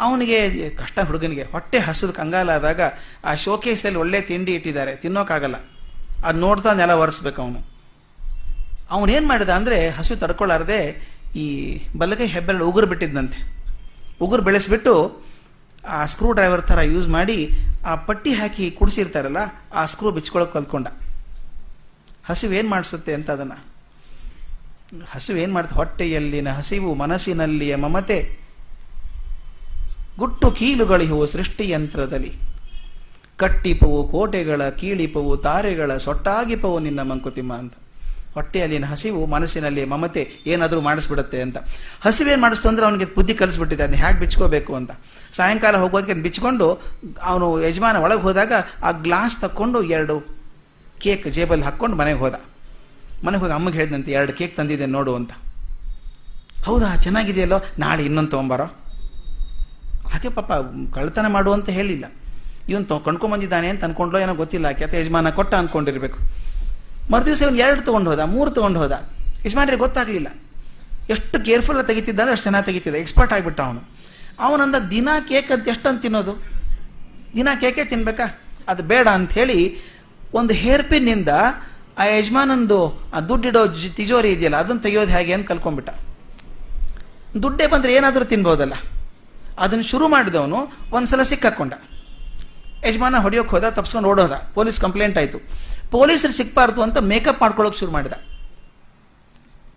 [0.00, 1.42] ಅವನಿಗೆ ಕಷ್ಟ ಹುಡುಗನಿಗೆ.
[1.42, 2.80] ಹೊಟ್ಟೆ ಹಸಿದು ಕಂಗಾಲಾದಾಗ
[3.24, 4.96] ಆ ಶೋಕೇಸಲ್ಲಿ ಒಳ್ಳೆ ತಿಂಡಿ ಇಟ್ಟಿದ್ದಾರೆ.
[4.96, 5.56] ತಿನ್ನೋಕ್ಕಾಗಲ್ಲ
[6.24, 7.60] ಅದು ನೋಡ್ತಾ ನೆಲ ಒರೆಸ್ಬೇಕು ಅವನು.
[8.90, 10.80] ಅವನೇನು ಮಾಡಿದ ಅಂದರೆ ಹಸು ತಡ್ಕೊಳ್ಳಾರ್ದೆ
[11.36, 11.46] ಈ
[11.98, 13.38] ಬಲಗೈ ಹೆಬ್ಬೆರಳು ಉಗುರು ಬಿಟ್ಟಿದ್ದಂತೆ.
[14.22, 14.94] ಉಗುರು ಬೆಳೆಸ್ಬಿಟ್ಟು
[15.88, 17.36] ಆ ಸ್ಕ್ರೂ ಡ್ರೈವರ್ ಥರ ಯೂಸ್ ಮಾಡಿ
[17.86, 19.36] ಆ ಪಟ್ಟಿ ಹಾಕಿ ಕುಡಿಸಿರ್ತಾರಲ್ಲ,
[19.74, 20.88] ಆ ಸ್ಕ್ರೂ ಬಿಚ್ಕೊಳಕ್ಕೆ ಕಲ್ತ್ಕೊಂಡ.
[22.28, 23.77] ಹಸಿವು ಏನು ಮಾಡಿಸುತ್ತೆ ಅಂತ ಅದನ್ನು?
[25.10, 28.38] ಹಸಿವು ಏನು ಮಾಡುತ್ತೆ ಹೊಟ್ಟೆಯಲ್ಲಿನ ಹಸಿವು, ಮನಸ್ಸಿನಲ್ಲಿಯ ಮಮತೆ.
[30.18, 32.32] ಗುಟ್ಟು ಕೀಲುಗಳಿಹುವು ಸೃಷ್ಟಿಯಂತ್ರದಲ್ಲಿ.
[33.36, 37.74] ಕಟ್ಟಿಪವು ಕೋಟೆಗಳ, ಕೀಳಿಪವು ತಾರೆಗಳ, ಸೊಟ್ಟಾಗಿಪವು ನಿನ್ನ ಮಂಕುತಿಮ್ಮ ಅಂತ.
[38.34, 41.56] ಹೊಟ್ಟೆಯಲ್ಲಿನ ಹಸಿವು ಮನಸ್ಸಿನಲ್ಲಿ ಮಮತೆ ಏನಾದರೂ ಮಾಡಿಸ್ಬಿಡುತ್ತೆ ಅಂತ.
[42.00, 44.90] ಹಸಿವೇನು ಮಾಡಿಸ್ತು ಅಂದ್ರೆ ಅವನಿಗೆ ಬುದ್ಧಿ ಕಲಿಸ್ಬಿಟ್ಟಿದೆ ಅದನ್ನ ಹೇಗೆ ಬಿಚ್ಕೋಬೇಕು ಅಂತ.
[45.32, 46.80] ಸಾಯಂಕಾಲ ಹೋಗೋದಕ್ಕೆ ಅದನ್ನ ಬಿಚ್ಕೊಂಡು
[47.22, 48.52] ಅವನು ಯಜಮಾನ ಒಳಗೆ ಹೋದಾಗ
[48.84, 50.20] ಆ ಗ್ಲಾಸ್ ತಕ್ಕೊಂಡು ಎರಡು
[50.98, 52.34] ಕೇಕ್ ಜೇಬಲ್ಲಿ ಹಾಕ್ಕೊಂಡು ಮನೆಗೆ ಹೋದ.
[53.24, 55.32] ಮನೆಗೆ ಹೋಗಿ ಅಮ್ಮಗೆ ಹೇಳಿದಂತೆ ಎರಡು ಕೇಕ್ ತಂದಿದೆ ನೋಡು ಅಂತ.
[56.64, 58.64] ಹೌದಾ, ಚೆನ್ನಾಗಿದೆಯಲ್ಲೋ, ನಾಳೆ ಇನ್ನೊಂದು ತೊಗೊಂಬಾರೋ.
[60.12, 60.52] ಹಾಗೆ ಪಾಪ
[60.94, 62.04] ಕಳ್ತನ ಮಾಡು ಅಂತ ಹೇಳಿಲ್ಲ.
[62.68, 66.18] ಇವನು ತೊ ಕೊಂಡ್ಕೊಂಬಂದಿದ್ದಾನೆ ಅಂತ ಅನ್ಕೊಂಡ್ಲೋ ಏನೋ ಗೊತ್ತಿಲ್ಲ, ಆಕೆ ಯಜಮಾನ ಕೊಟ್ಟ ಅನ್ಕೊಂಡಿರ್ಬೇಕು.
[67.12, 69.10] ಮರುದಿವಸ ಇವನು ಎರಡು ತೊಗೊಂಡು ಹೋದ ಮೂರು ತೊಗೊಂಡು ಹೋದ
[69.46, 70.28] ಯಜಮಾನ್ರಿಗೆ ಗೊತ್ತಾಗಲಿಲ್ಲ.
[71.10, 73.80] ಎಷ್ಟು ಕೇರ್ಫುಲ್ ತೆಗಿತಿದ್ದ ಅಂದ್ರೆ ಅಷ್ಟು ಚೆನ್ನಾಗಿ ತೆಗಿತಿದ್ದ, ಎಕ್ಸ್ಪರ್ಟ್ ಆಗಿಬಿಟ್ಟ ಅವನು.
[74.40, 76.44] ಅವನಂದ ದಿನ ಕೇಕ್ ಅಂತ ಎಷ್ಟಂತ ತಿನ್ನೋದು?
[77.36, 78.40] ದಿನ ಕೇಕೇ ತಿನ್ಬೇಕಾ?
[78.68, 79.78] ಅದು ಬೇಡ ಅಂಥೇಳಿ
[80.34, 81.28] ಒಂದು ಹೇರ್ ಪಿನ್ನಿಂದ
[82.00, 82.78] ಆ ಯಜಮಾನಂದು
[83.14, 83.62] ಆ ದುಡ್ಡಿಡೋ
[83.98, 85.90] ತಿಜೋರಿ ಇದೆಯಲ್ಲ, ಅದನ್ನು ತೆಗೆಯೋದು ಹೇಗೆ ಅಂತ ಕಲ್ಕೊಂಡ್ಬಿಟ್ಟ.
[87.44, 88.74] ದುಡ್ಡೇ ಬಂದರೆ ಏನಾದರೂ ತಿನ್ಬೋದಲ್ಲ.
[89.64, 90.58] ಅದನ್ನು ಶುರು ಮಾಡಿದವನು
[90.96, 91.74] ಒಂದ್ಸಲ ಸಿಕ್ಕಾಕೊಂಡ.
[92.86, 94.34] ಯಜಮಾನ ಹೊಡಿಯೋಕೆ ಹೋದ, ತಪ್ಸ್ಕೊಂಡು ಓಡೋದ.
[94.56, 95.38] ಪೊಲೀಸ್ ಕಂಪ್ಲೇಂಟ್ ಆಯಿತು.
[95.94, 98.14] ಪೊಲೀಸರು ಸಿಕ್ಬಾರ್ದು ಅಂತ ಮೇಕಪ್ ಮಾಡ್ಕೊಳ್ಳೋಕೆ ಶುರು ಮಾಡಿದ.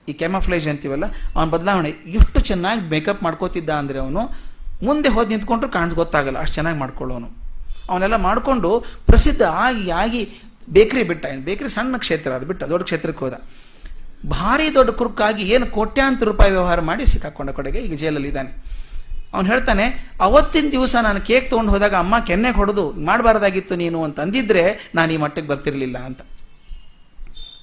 [0.09, 1.05] ಈ ಕೆಮಫ್ಲೇಜ್ ಅಂತೀವಲ್ಲ,
[1.35, 1.91] ಅವನ ಬದಲಾವಣೆ.
[2.19, 4.21] ಎಷ್ಟು ಚೆನ್ನಾಗಿ ಮೇಕಪ್ ಮಾಡ್ಕೋತಿದ್ದ ಅಂದರೆ ಅವನು,
[4.87, 7.27] ಮುಂದೆ ಹೋಗಿ ನಿಂತ್ಕೊಂಡ್ರು ಕಾಣ್ದು ಗೊತ್ತಾಗಲ್ಲ, ಅಷ್ಟು ಚೆನ್ನಾಗಿ ಮಾಡ್ಕೊಳ್ಳೋನು.
[7.91, 8.69] ಅವನೆಲ್ಲ ಮಾಡಿಕೊಂಡು
[9.09, 10.23] ಪ್ರಸಿದ್ಧ ಆಗಿ ಆಗಿ
[10.75, 13.35] ಬೇಕ್ರಿ ಬಿಟ್ಟ, ಬೇಕ್ರಿ ಸಣ್ಣ ಕ್ಷೇತ್ರ ಅದು ಬಿಟ್ಟ, ದೊಡ್ಡ ಕ್ಷೇತ್ರಕ್ಕೆ ಹೋದ.
[14.33, 18.51] ಭಾರಿ ದೊಡ್ಡ ಕುರುಕಾಗಿ ಏನು ಕೋಟ್ಯಾಂತರ ರೂಪಾಯಿ ವ್ಯವಹಾರ ಮಾಡಿ ಸಿಕ್ಕಾಕೊಂಡ ಕಡೆಗೆ ಈಗ ಜೈಲಲ್ಲಿ ಇದ್ದಾನೆ.
[19.33, 19.85] ಅವನು ಹೇಳ್ತಾನೆ,
[20.27, 24.63] ಅವತ್ತಿನ ದಿವಸ ನಾನು ಕೇಕ್ ತೊಗೊಂಡು ಹೋದಾಗ ಅಮ್ಮ ಕೆನ್ನೆಗೆ ಹೊಡೆದು ಮಾಡಬಾರ್ದಾಗಿತ್ತು ನೀನು ಅಂತ ಅಂದಿದ್ರೆ
[24.95, 26.21] ನಾನು ಈ ಮಟ್ಟಕ್ಕೆ ಬರ್ತಿರ್ಲಿಲ್ಲ ಅಂತ.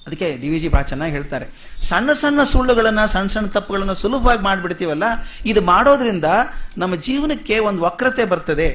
[0.07, 1.45] ಅದಕ್ಕೆ ಡಿ ವಿ ಜಿ ಭಾಳ ಚೆನ್ನಾಗಿ ಹೇಳ್ತಾರೆ.
[1.89, 5.03] ಸಣ್ಣ ಸಣ್ಣ ಸುಳ್ಳುಗಳನ್ನು, ಸಣ್ಣ ಸಣ್ಣ ತಪ್ಪುಗಳನ್ನು ಸುಲಭವಾಗಿ ಮಾಡಿಬಿಡ್ತೀವಲ್ಲ,
[5.51, 6.29] ಇದು ಮಾಡೋದ್ರಿಂದ
[6.77, 8.69] ನಮ್ಮ ಜೀವನಕ್ಕೆ ಒಂದು ವಕ್ರತೆ ಬರ್ತದೆ.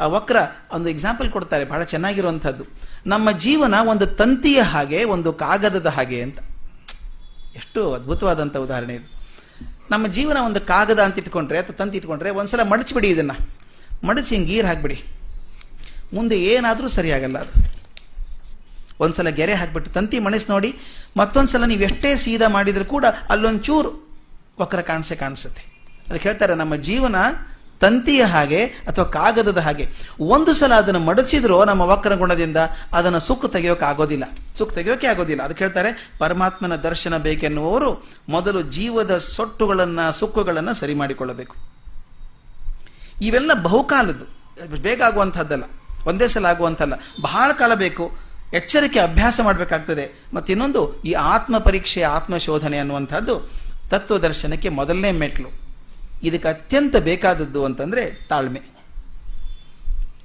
[0.00, 0.36] ಆ ವಕ್ರ
[0.72, 2.64] ಒಂದು ಎಕ್ಸಾಂಪಲ್ ಕೊಡ್ತಾರೆ, ಬಹಳ ಚೆನ್ನಾಗಿರುವಂಥದ್ದು.
[3.06, 6.38] ನಮ್ಮ ಜೀವನ ಒಂದು ತಂತಿಯ ಹಾಗೆ, ಒಂದು ಕಾಗದದ ಹಾಗೆ ಅಂತ.
[7.56, 9.20] ಎಷ್ಟು ಅದ್ಭುತವಾದಂಥ ಉದಾಹರಣೆ ಇದು.
[9.90, 13.30] ನಮ್ಮ ಜೀವನ ಒಂದು ಕಾಗದ ಅಂತ ಇಟ್ಕೊಂಡ್ರೆ, ಅಥವಾ ತಂತಿ ಇಟ್ಕೊಂಡ್ರೆ, ಒಂದ್ಸಲ ಮಡಚಿಬಿಡಿ ಇದನ್ನ.
[14.04, 15.04] ಮಡಚಿ ಹಿಂಗೆ ಗೀರ್ ಹಾಕ್ಬಿಡಿ.
[16.14, 17.80] ಮುಂದೆ ಏನಾದರೂ ಸರಿಯಾಗಲ್ಲ ಅದು.
[19.00, 20.74] ಒಂದ್ಸಲ ಗೆರೆ ಹಾಕ್ಬಿಟ್ಟು ತಂತಿ ಮಣಿಸಿ ನೋಡಿ,
[21.16, 24.10] ಮತ್ತೊಂದ್ಸಲ ನೀವು ಎಷ್ಟೇ ಸೀದಾ ಮಾಡಿದರೂ ಕೂಡ ಅಲ್ಲೊಂಚೂರು
[24.60, 25.62] ವಕ್ರ ಕಾಣಿಸೆ ಕಾಣಿಸುತ್ತೆ.
[26.08, 27.16] ಅದಕ್ಕೆ ಹೇಳ್ತಾರೆ, ನಮ್ಮ ಜೀವನ
[27.80, 29.88] ತಂತಿಯ ಹಾಗೆ ಅಥವಾ ಕಾಗದದ ಹಾಗೆ.
[30.20, 32.56] ಒಂದು ಸಲ ಅದನ್ನು ಮಡಚಿದ್ರೂ ನಮ್ಮ ವಕ್ರ ಗುಣದಿಂದ
[32.92, 34.24] ಅದನ್ನು ಸುಕ್ಕು ತೆಗೆಯೋಕೆ ಆಗೋದಿಲ್ಲ.
[34.58, 35.42] ಸುಕ್ಕು ತೆಗೆಯೋಕೆ ಆಗೋದಿಲ್ಲ.
[35.42, 41.56] ಅದಕ್ಕೆ ಹೇಳ್ತಾರೆ ಪರಮಾತ್ಮನ ದರ್ಶನ ಬೇಕೆನ್ನುವವರು ಮೊದಲು ಜೀವದ ಸೊಟ್ಟುಗಳನ್ನು, ಸುಕ್ಕುಗಳನ್ನು ಸರಿ ಮಾಡಿಕೊಳ್ಳಬೇಕು.
[43.22, 44.26] ಇವೆಲ್ಲ ಬಹುಕಾಲದ್ದು.
[44.82, 45.62] ಬೇಗ ಆಗುವಂಥದ್ದಲ್ಲ
[46.06, 48.16] ಒಂದೇ ಸಲ ಆಗುವಂಥಲ್ಲ ಬಹಳ ಕಾಲ ಬೇಕು.
[48.54, 50.24] ಎಚ್ಚರಿಕೆ ಅಭ್ಯಾಸ ಮಾಡಬೇಕಾಗ್ತದೆ.
[50.34, 53.50] ಮತ್ತಿನ್ನೊಂದು, ಈ ಆತ್ಮ ಪರೀಕ್ಷೆ ಆತ್ಮ ಶೋಧನೆ ಅನ್ನುವಂಥದ್ದು
[53.90, 55.59] ತತ್ವದರ್ಶನಕ್ಕೆ ಮೊದಲನೇ ಮೆಟ್ಲು
[56.22, 58.60] ಇದಕ್ಕೆ ಅತ್ಯಂತ ಬೇಕಾದದ್ದು ಅಂತಂದರೆ ತಾಳ್ಮೆ.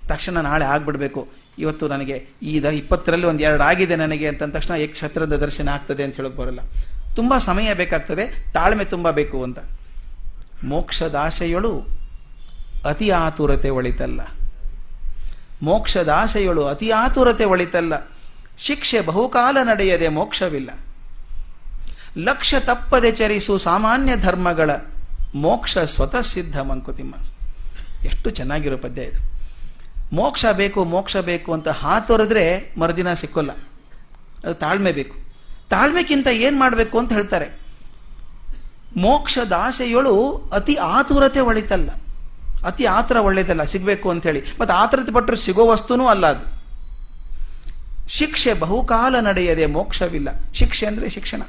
[0.07, 1.27] ತಕ್ಷಣ ನಾಳೆ ಆಗ್ಬಿಡ್ಬೇಕು.
[1.57, 6.15] ಇವತ್ತು ನನಗೆ ಈಗ ಇಪ್ಪತ್ತರಲ್ಲಿ ಒಂದು ಎರಡು ಆಗಿದೆ ನನಗೆ ಅಂತ ತಕ್ಷಣ ಏಕ್ ಕ್ಷತ್ರದ ದರ್ಶನ ಆಗ್ತದೆ ಅಂತ
[6.15, 6.59] ಹೇಳಕ್ ಬರಲ್ಲ.
[7.15, 9.59] ತುಂಬ ಸಮಯ ಬೇಕಾಗ್ತದೆ, ತಾಳ್ಮೆ ತುಂಬ ಬೇಕು ಅಂತ.
[10.63, 11.87] ಮೋಕ್ಷದಾಶೆಯಳು
[12.85, 14.21] ಅತಿ ಆತುರತೆ ಒಳಿತಲ್ಲ.
[15.61, 17.93] ಮೋಕ್ಷದಾಶೆಯಳು ಅತಿ ಆತುರತೆ ಒಳಿತಲ್ಲ.
[18.59, 20.69] ಶಿಕ್ಷೆ ಬಹುಕಾಲ ನಡೆಯದೆ ಮೋಕ್ಷವಿಲ್ಲ.
[22.17, 24.71] ಲಕ್ಷ ತಪ್ಪದೆ ಚರಿಸು ಸಾಮಾನ್ಯ ಧರ್ಮಗಳ
[25.35, 27.15] ಮೋಕ್ಷ ಸ್ವತಃ ಸಿದ್ಧ ಮಂಕುತಿಮ್ಮ
[28.05, 29.35] ಎಷ್ಟು ಚೆನ್ನಾಗಿರೋ ಪದ್ಯ ಇದು.
[30.15, 33.51] ಮೋಕ್ಷ ಬೇಕು ಮೋಕ್ಷ ಬೇಕು ಅಂತ ಹಾತೊರೆದ್ರೆ ಮರುದಿನ ಸಿಕ್ಕೋಲ್ಲ.
[34.43, 35.15] ಅದು ತಾಳ್ಮೆ ಬೇಕು.
[35.69, 37.59] ತಾಳ್ಮೆಕ್ಕಿಂತ ಏನು ಮಾಡಬೇಕು ಅಂತ ಹೇಳ್ತಾರೆ.
[38.97, 41.89] ಮೋಕ್ಷದ ಆಸೆಯೊಳು ಅತಿ ಆತುರತೆ ಒಳಿತಲ್ಲ.
[42.65, 44.41] ಅತಿ ಆತರ ಒಳ್ಳೆಯದಲ್ಲ ಸಿಗಬೇಕು ಅಂತ ಹೇಳಿ.
[44.59, 46.55] ಮತ್ತೆ ಆತುರತೆ ಪಟ್ಟರು ಸಿಗೋ ವಸ್ತುನೂ ಅಲ್ಲ ಅದು.
[48.09, 50.29] ಶಿಕ್ಷೆ ಬಹುಕಾಲ ನಡೆಯದೆ ಮೋಕ್ಷವಿಲ್ಲ.
[50.53, 51.41] ಶಿಕ್ಷೆ ಅಂದರೆ ಶಿಕ್ಷಣ.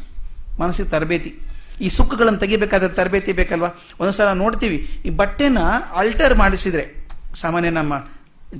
[0.61, 1.41] ಮನಸ್ಸಿಗೆ ತರಬೇತಿ.
[1.81, 3.69] ಈ ಸುಕ್ಕುಗಳನ್ನು ತೆಗಿಬೇಕಾದ್ರೆ ತರಬೇತಿ ಬೇಕಲ್ವಾ?
[3.69, 4.77] ಒಂದೊಂದ್ಸಲ ನೋಡ್ತೀವಿ.
[5.05, 5.59] ಈ ಬಟ್ಟೆನ
[5.95, 8.05] ಅಲ್ಟರ್ ಮಾಡಿಸಿದ್ರೆ, ಸಾಮಾನ್ಯ ನಮ್ಮ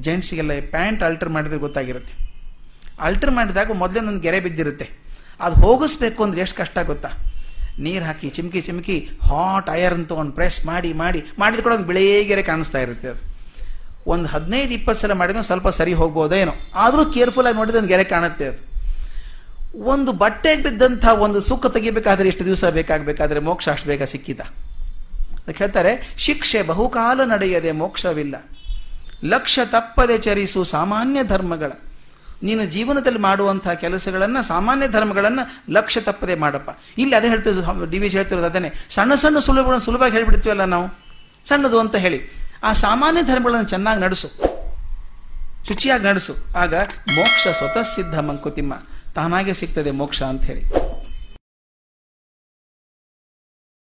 [0.01, 2.27] ಜೆಂಟ್ಸಿಗೆಲ್ಲ ಪ್ಯಾಂಟ್ ಅಲ್ಟರ್ ಮಾಡಿದ್ರೆ ಗೊತ್ತಾಗಿರುತ್ತೆ.
[3.01, 4.91] ಅಲ್ಟರ್ ಮಾಡಿದಾಗ ಮೊದಲೇ ಒಂದು ಗೆರೆ ಬಿದ್ದಿರುತ್ತೆ.
[5.41, 7.09] ಅದು ಹೋಗಿಸ್ಬೇಕು ಅಂದ್ರೆ ಎಷ್ಟು ಕಷ್ಟ ಗೊತ್ತಾ?
[7.79, 12.79] ನೀರು ಹಾಕಿ, ಚಿಮ್ಕಿ ಚಿಮ್ಕಿ ಹಾಟ್ ಐರನ್ ತೊಗೊಂಡು ಪ್ರೆಸ್ ಮಾಡಿ ಮಾಡಿ, ಮಾಡಿದ ಕೂಡ ಒಂದು ಬಿಳೆಗೆರೆ ಕಾಣಿಸ್ತಾ
[12.79, 13.37] ಇರುತ್ತೆ ಅದು.
[14.11, 16.53] ಒಂದು ಹದಿನೈದು, ಇಪ್ಪತ್ತು ಸಲ ಮಾಡಿದ್ರೆ ಸ್ವಲ್ಪ ಸರಿ ಹೋಗ್ಬೋದೇನೋ.
[16.75, 18.76] ಆದರೂ ಕೇರ್ಫುಲ್ ಆಗಿ ನೋಡಿದ್ರೆ ಒಂದು ಗೆರೆ ಕಾಣುತ್ತೆ ಅದು.
[19.77, 24.41] ಒಂದು ಬಟ್ಟೆಗೆ ಬಿದ್ದಂಥ ಒಂದು ಸುಖ ತೆಗಿಬೇಕಾದ್ರೆ ಎಷ್ಟು ದಿವಸ ಬೇಕಾಗಬೇಕಾದ್ರೆ ಮೋಕ್ಷ ಅಷ್ಟು ಬೇಗ ಸಿಕ್ಕಿದ.
[24.41, 28.35] ಅದಕ್ಕೆ ಹೇಳ್ತಾರೆ, ಶಿಕ್ಷೆ ಬಹುಕಾಲ ನಡೆಯದೆ ಮೋಕ್ಷವಿಲ್ಲ.
[29.25, 31.73] ಲಕ್ಷ ತಪ್ಪದೆ ಚರಿಸು ಸಾಮಾನ್ಯ ಧರ್ಮಗಳ.
[32.43, 36.71] ನೀನು ಜೀವನದಲ್ಲಿ ಮಾಡುವಂತಹ ಕೆಲಸಗಳನ್ನು, ಸಾಮಾನ್ಯ ಧರ್ಮಗಳನ್ನು ಲಕ್ಷ ತಪ್ಪದೆ ಮಾಡಪ್ಪ.
[36.99, 38.73] ಇಲ್ಲಿ ಅದೇ ಹೇಳ್ತೀವಿ ಡಿ ವಿ ಹೇಳ್ತಿರೋದು ಅದನ್ನೇ.
[38.91, 40.89] ಸಣ್ಣ ಸಣ್ಣ ಸುಲಭಗಳನ್ನು ಸುಲಭವಾಗಿ ಹೇಳಿಬಿಡ್ತೀವಲ್ಲ ನಾವು?
[41.49, 42.21] ಸಣ್ಣದು ಅಂತ ಹೇಳಿ.
[42.63, 44.29] ಆ ಸಾಮಾನ್ಯ ಧರ್ಮಗಳನ್ನು ಚೆನ್ನಾಗಿ ನಡೆಸು.
[45.69, 46.35] ಶುಚಿಯಾಗಿ ನಡೆಸು.
[46.57, 46.75] ಆಗ
[47.15, 48.75] ಮೋಕ್ಷ ಸ್ವತಃ ಸಿದ್ಧ ಮಂಕುತಿಮ್ಮ.
[49.17, 50.65] ತಾನಾಗೆ ಸಿಗ್ತದೆ ಮೋಕ್ಷ ಅಂತ ಹೇಳಿ.